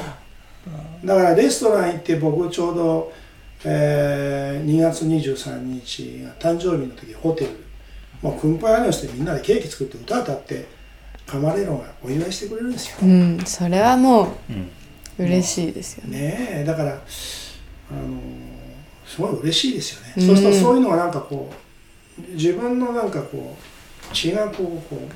[1.05, 3.13] だからレストラン行って僕ちょうど、
[3.65, 7.51] えー2月23日が誕生日の時ホテル。
[8.23, 10.67] もうクンパヤニョスでみんなでケーキ作って歌歌って
[11.27, 12.97] カマレロがお祝いしてくれるんですよ。
[13.03, 14.35] うんそれはも
[15.19, 16.19] う嬉しいですよね。
[16.19, 16.65] ねえ。
[16.65, 17.01] だからあの
[19.07, 20.27] すごい嬉しいですよね、うん。
[20.27, 21.55] そうするとそういうのがなんかこう
[22.31, 23.57] 自分のなんかこ
[24.11, 25.09] う血がこうこ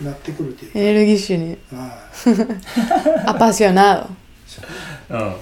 [0.00, 1.58] うなってくるというか、エネルギッシュに。
[1.72, 1.88] は
[3.24, 3.26] い。
[3.26, 4.08] アパショナ
[5.10, 5.32] うん。
[5.32, 5.36] っ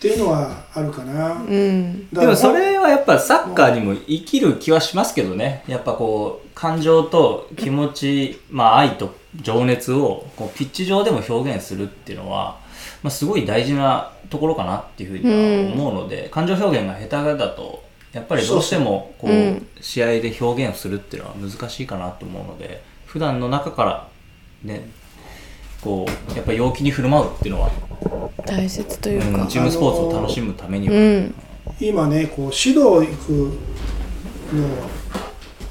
[0.00, 2.08] ていうのはあるかな、うん。
[2.08, 5.62] でもそれはやっぱサッカーにも生きる気はしますけどね。
[5.66, 12.58] やっぱこう、感情と気持ち、まあ愛と情熱をこうピッチ上でも表現するっていうのは、
[13.02, 17.82] まあすごい大事なところかなっていうふうには思うので、感情表現が下手だと、
[18.12, 19.66] やっぱりどうしてもこう、うん。
[19.80, 24.08] 試合で表現をするっていうのは難しいかなと思うので、普段の中から
[24.62, 24.88] ね、
[25.80, 27.70] こう、やっぱ陽気に振る舞うっていうのは、
[28.46, 31.34] 大切といううんかチームスポーツを楽しむためには、うん。
[31.80, 33.32] 今ねこう指導行く
[34.54, 34.90] のを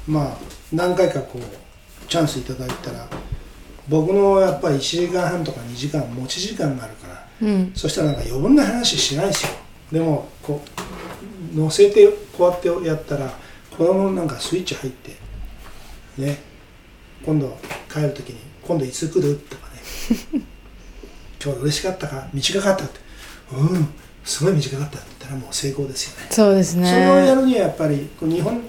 [0.08, 0.36] まあ
[0.72, 3.06] 何回かこうチャンスいただいたら
[3.88, 7.72] 僕のやっぱり1時間半とか2時間持ち時間があるからうん。
[7.74, 9.52] そしたらなんか余分な話しないですよ。
[9.92, 10.62] でもこ
[11.54, 12.08] う乗せて
[12.40, 13.30] こうやってやったら
[13.70, 15.14] 子供のなんかスイッチ入って
[16.16, 16.38] ね
[17.22, 17.54] 今度
[17.92, 19.80] 帰る時に「今度いつ来る?」とかね
[21.44, 22.28] 「今日嬉しかったか？
[22.32, 22.98] 短かった?」って
[23.52, 23.88] 「うん
[24.24, 26.26] すごい短かった」って言ったらもう成功ですよね。
[26.30, 28.62] そうですそれをやねるにはやっぱり日本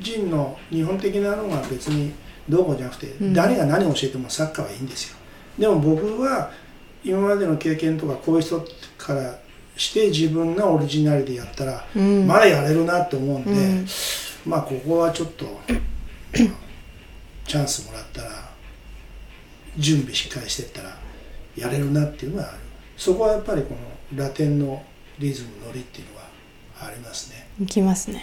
[0.00, 2.12] 人の日本的なのが別に
[2.48, 3.32] どうこうじゃなくて、ん。
[3.32, 5.16] 誰が何を教えてもサッカーはいいんですよ。
[5.58, 6.50] でも僕は
[7.04, 8.64] 今までの経験とかこういう人
[8.98, 9.38] から
[9.76, 12.26] して自分がオリジナルでやったら、うん。
[12.26, 13.86] まだやれるなと思うんで、うん。
[14.46, 15.60] まあここはちょっと
[17.46, 18.30] チャンスもらったら
[19.78, 20.96] 準備しっかりしてったら
[21.56, 22.58] やれるなっていうのはある。
[22.96, 23.74] そこはやっぱりこ
[24.14, 24.82] のラテンの
[25.18, 26.22] リズムノリっていうのは
[26.80, 27.48] ありますね。
[27.60, 28.22] いきますね。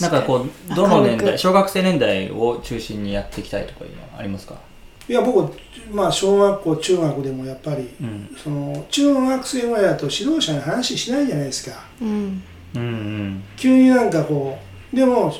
[0.00, 4.60] なんかこう、どの年代、小学生年代を中心にやっていきたいとかいうのはありますか？
[5.08, 5.56] いや僕
[5.90, 8.36] まあ小学校中学でもやっぱり、うん。
[8.36, 11.84] その中学生ぐらいだと指導者に話しないじゃないですか。
[12.00, 12.42] うん。
[12.74, 13.44] うんうん。
[13.56, 14.58] 急になんかこ
[14.92, 15.34] うでも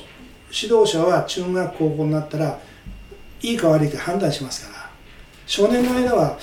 [0.51, 2.59] 指導者は中学高校になったら
[3.43, 4.91] いいか悪いか判断しますから。
[5.47, 6.39] 少年の間は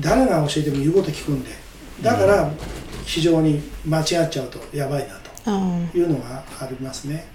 [0.00, 1.50] 誰が教えても言うこと聞くんで。
[2.02, 2.50] だから
[3.04, 5.20] 非常に間違っちゃうとやばいなあ
[5.92, 7.26] というのがありますね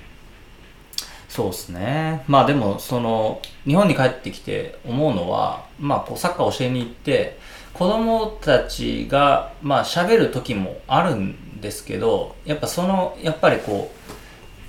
[1.32, 2.26] そうですね。
[2.28, 7.40] まあでも、その、日本に帰ってきて思うのは、まあこうサッカー教えに行って、
[7.74, 14.12] 子供たちが、まあ喋る時もあるんですけど、やっぱその、やっぱりこう、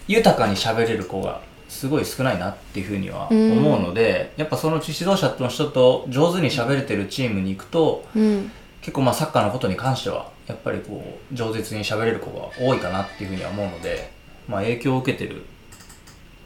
[0.06, 8.52] 豊かに喋れる子がすごい少ないなっていうふうには思うので、やっぱその指導者の人と上手に喋れてるチームに行くと、うん
[8.82, 14.10] 結構まあサッカーのことに関してはやっぱりこう饒舌に喋れる子が多いかなっていうふうには思うので、
[14.48, 15.44] まあ、影響を受けてる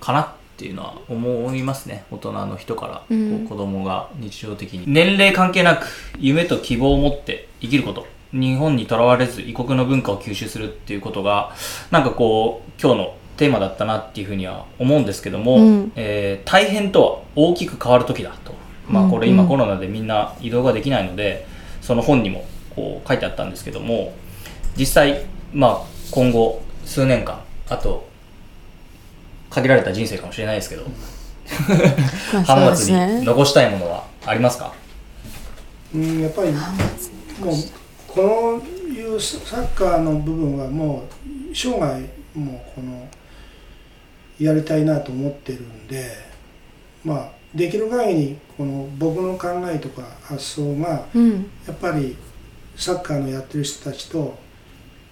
[0.06, 2.04] かなっていうのは思いますね。
[2.12, 3.38] 大人の人から、うん。
[3.40, 4.84] こう子供が日常的に。
[4.86, 5.88] 年齢関係なく
[6.18, 8.06] 夢と希望を持って生きること。
[8.32, 11.52] 日本にとらわれず異国の文化を吸収するっていうことが
[11.90, 15.92] なんかこう今日のテーマだったなっていうふうには思うんですけども、うん。
[15.96, 18.54] えー大変とは大きく変わる時だと、
[18.88, 21.46] まあ、これ今うんうんコロナでみんな移動ができないので
[21.82, 22.44] その本にも
[22.74, 24.14] こう書いてあったんですけども
[24.76, 25.80] 実際、まあ、
[26.12, 28.06] 今後数年間あと
[29.56, 30.84] 限られた人生かもしれないですけど
[32.32, 34.72] ま 浜松に残したいものはありますか？
[35.94, 37.54] うんやっぱりもう
[38.08, 42.00] このいうサッカーの部分はもう生涯
[42.34, 43.08] もうこの
[44.38, 46.04] やりたいなと思ってるんで
[47.04, 51.46] まあできる限りこの僕の考えとか発想がうん。
[51.66, 52.16] やっぱり
[52.76, 54.36] サッカーのやってる人たちと、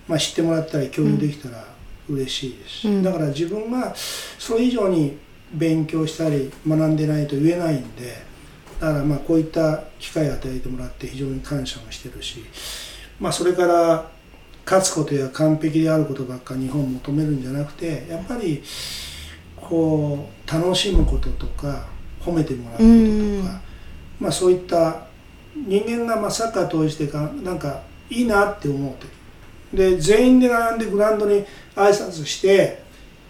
[0.06, 1.64] まあ、知ってもらったり共有できたら
[2.08, 2.70] 嬉しいです。
[2.70, 3.02] し、うん。
[3.02, 3.94] だから自分が
[4.38, 5.18] それ以上に
[5.54, 8.22] 勉強したり学んでないと言えないんで
[8.80, 12.44] だからまあこういった機会を与えてもらって非常に感謝もしてるし、
[13.20, 14.10] まあ、それから
[14.66, 18.62] 勝つことや完璧であることばっか日本求めるんじゃなくてやっぱり
[19.56, 21.86] こう楽しむこととか
[22.20, 23.60] 褒めてもらうこととか、
[24.20, 25.06] まあ、そういった
[25.54, 29.08] 人間がまあサッカー通してかなんかいいなって思う時
[29.74, 31.44] で全員で並んでグラウンドに
[31.74, 32.82] 挨拶して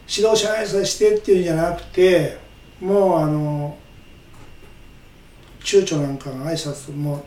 [0.08, 2.38] 指導者挨拶してっていうんじゃなくて
[2.80, 3.78] もうあの
[5.60, 7.24] 躊躇なんかの挨拶も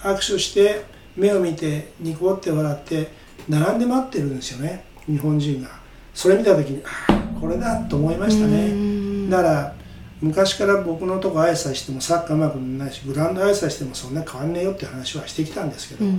[0.00, 0.84] 握手して
[1.16, 3.10] 目を見てニコって笑って
[3.48, 5.68] 並んで待ってるんですよね日本人が。
[6.14, 9.28] それ見た時にああこれだと思いましたね。
[9.30, 9.74] だから
[10.20, 16.18] 昔から僕のとこ挨拶してもサッカーうまくないしグラウンド挨拶してもそんな変わんねえよって話はしてきたんですけど、うん、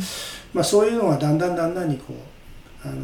[0.54, 2.14] まあ、そういうのがだんだんだんだんにこ
[2.86, 2.96] うあの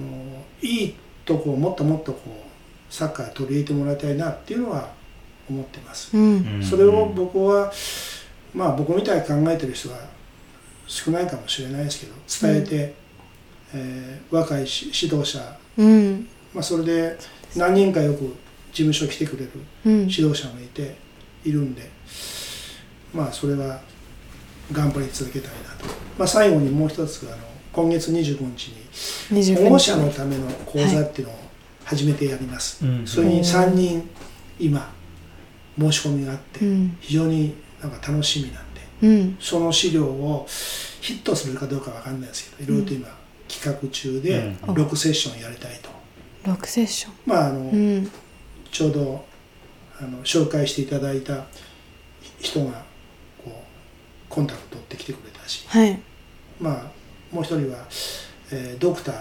[0.62, 4.90] いいとこをもっともっとこうサッカー取り入れてもらいたいなっていうのは
[5.50, 7.72] 思ってます、うん、それを僕は
[8.54, 9.98] まあ僕みたいに考えてる人は
[10.88, 12.76] 少ないかもしれないですけど伝えて、
[13.74, 17.18] うん、えー、若い指導者、うん、まあ、それで
[17.56, 18.45] 何人かよく事
[18.84, 19.52] 務所来てくれる
[19.86, 20.96] 指導者もいて、
[21.46, 21.90] いるんで
[23.14, 23.80] まあそれは
[24.72, 25.86] 頑張り続けたいなと、
[26.18, 27.38] まあ、最後にもう一つあの
[27.72, 28.70] 今月25日
[29.32, 31.38] に保護者のための講座っていうのを
[31.84, 34.10] 初めてやります、はい、それに3人
[34.60, 34.92] 今
[35.78, 36.62] 申し込みがあって、
[37.02, 40.48] 非常になんか楽しみなんで、うん、その資料を
[41.02, 43.08] ヒットするかどうかわかんないですけどいろいろと今
[43.50, 45.90] 企画中で6セッションやりたいと。
[46.50, 47.14] 6セッション。
[47.26, 48.10] まああの、うん、
[48.76, 49.24] ちょうど
[50.02, 51.46] あの紹介していただいた
[52.42, 52.84] 人が
[53.42, 53.50] こう
[54.28, 55.98] コンタクト取ってきてくれたし、はい、
[56.60, 56.92] まあ
[57.34, 57.88] もう一人は、
[58.52, 59.14] えー、ドクタ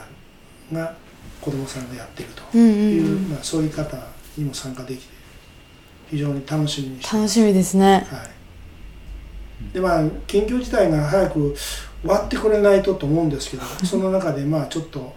[0.73, 0.97] ーが
[1.41, 3.97] 子供さんがやってるという,、まあ、そういう方
[4.37, 5.15] にも参加できて
[6.11, 8.27] 非常に楽しみにして楽しみですね、は
[9.71, 11.55] い、でまあ緊急事態が早く
[12.01, 15.15] 終わってくれないとと思うんですけどその中でまあちょっと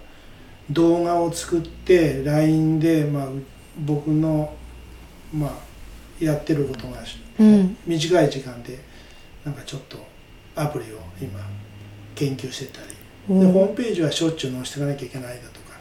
[0.70, 3.26] 動画を作って LINE で、まあ、
[3.78, 4.52] 僕の、
[5.32, 6.98] まあ、やってることが、
[7.38, 8.78] うん、短い時間で
[9.44, 9.98] なんかちょっと
[10.56, 11.40] アプリを今
[12.14, 12.94] 研究してたり、
[13.30, 15.78] うん、でホームページはしょっちゅう載せていかなきゃいけないだとか、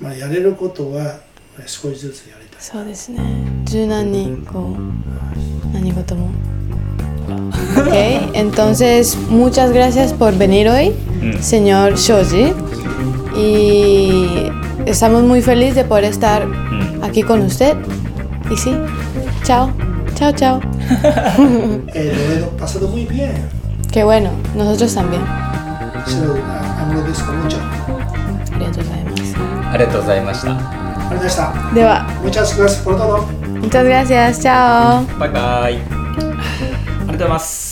[0.00, 1.20] まあ、やれることは
[1.66, 2.60] 少しずつやりたい。
[2.60, 3.20] そうですね。
[3.64, 6.30] 柔軟にこう何事も。
[7.76, 7.90] Ok,
[8.34, 10.92] entonces muchas gracias por venir hoy,
[11.40, 12.52] señor Shoji.
[13.34, 14.52] Y
[14.86, 16.46] estamos muy felices de poder estar
[17.02, 17.76] aquí con usted.
[18.50, 18.76] Y sí,
[19.44, 19.70] chao,
[20.14, 20.60] chao, chao.
[21.94, 23.48] eh, lo he pasado muy bien.
[23.90, 25.22] Qué bueno, nosotros también.
[26.06, 27.58] Se lo agradezco mucho.
[28.54, 29.36] ありがとうございます。
[29.72, 30.50] ありがとうございました。
[30.50, 31.74] ありがとうございました。
[31.74, 33.26] では、Muchas gracias por todo.
[33.60, 35.04] Muchas gracias, chao.
[35.18, 35.40] Bye bye.
[35.40, 37.71] ありがとうございます。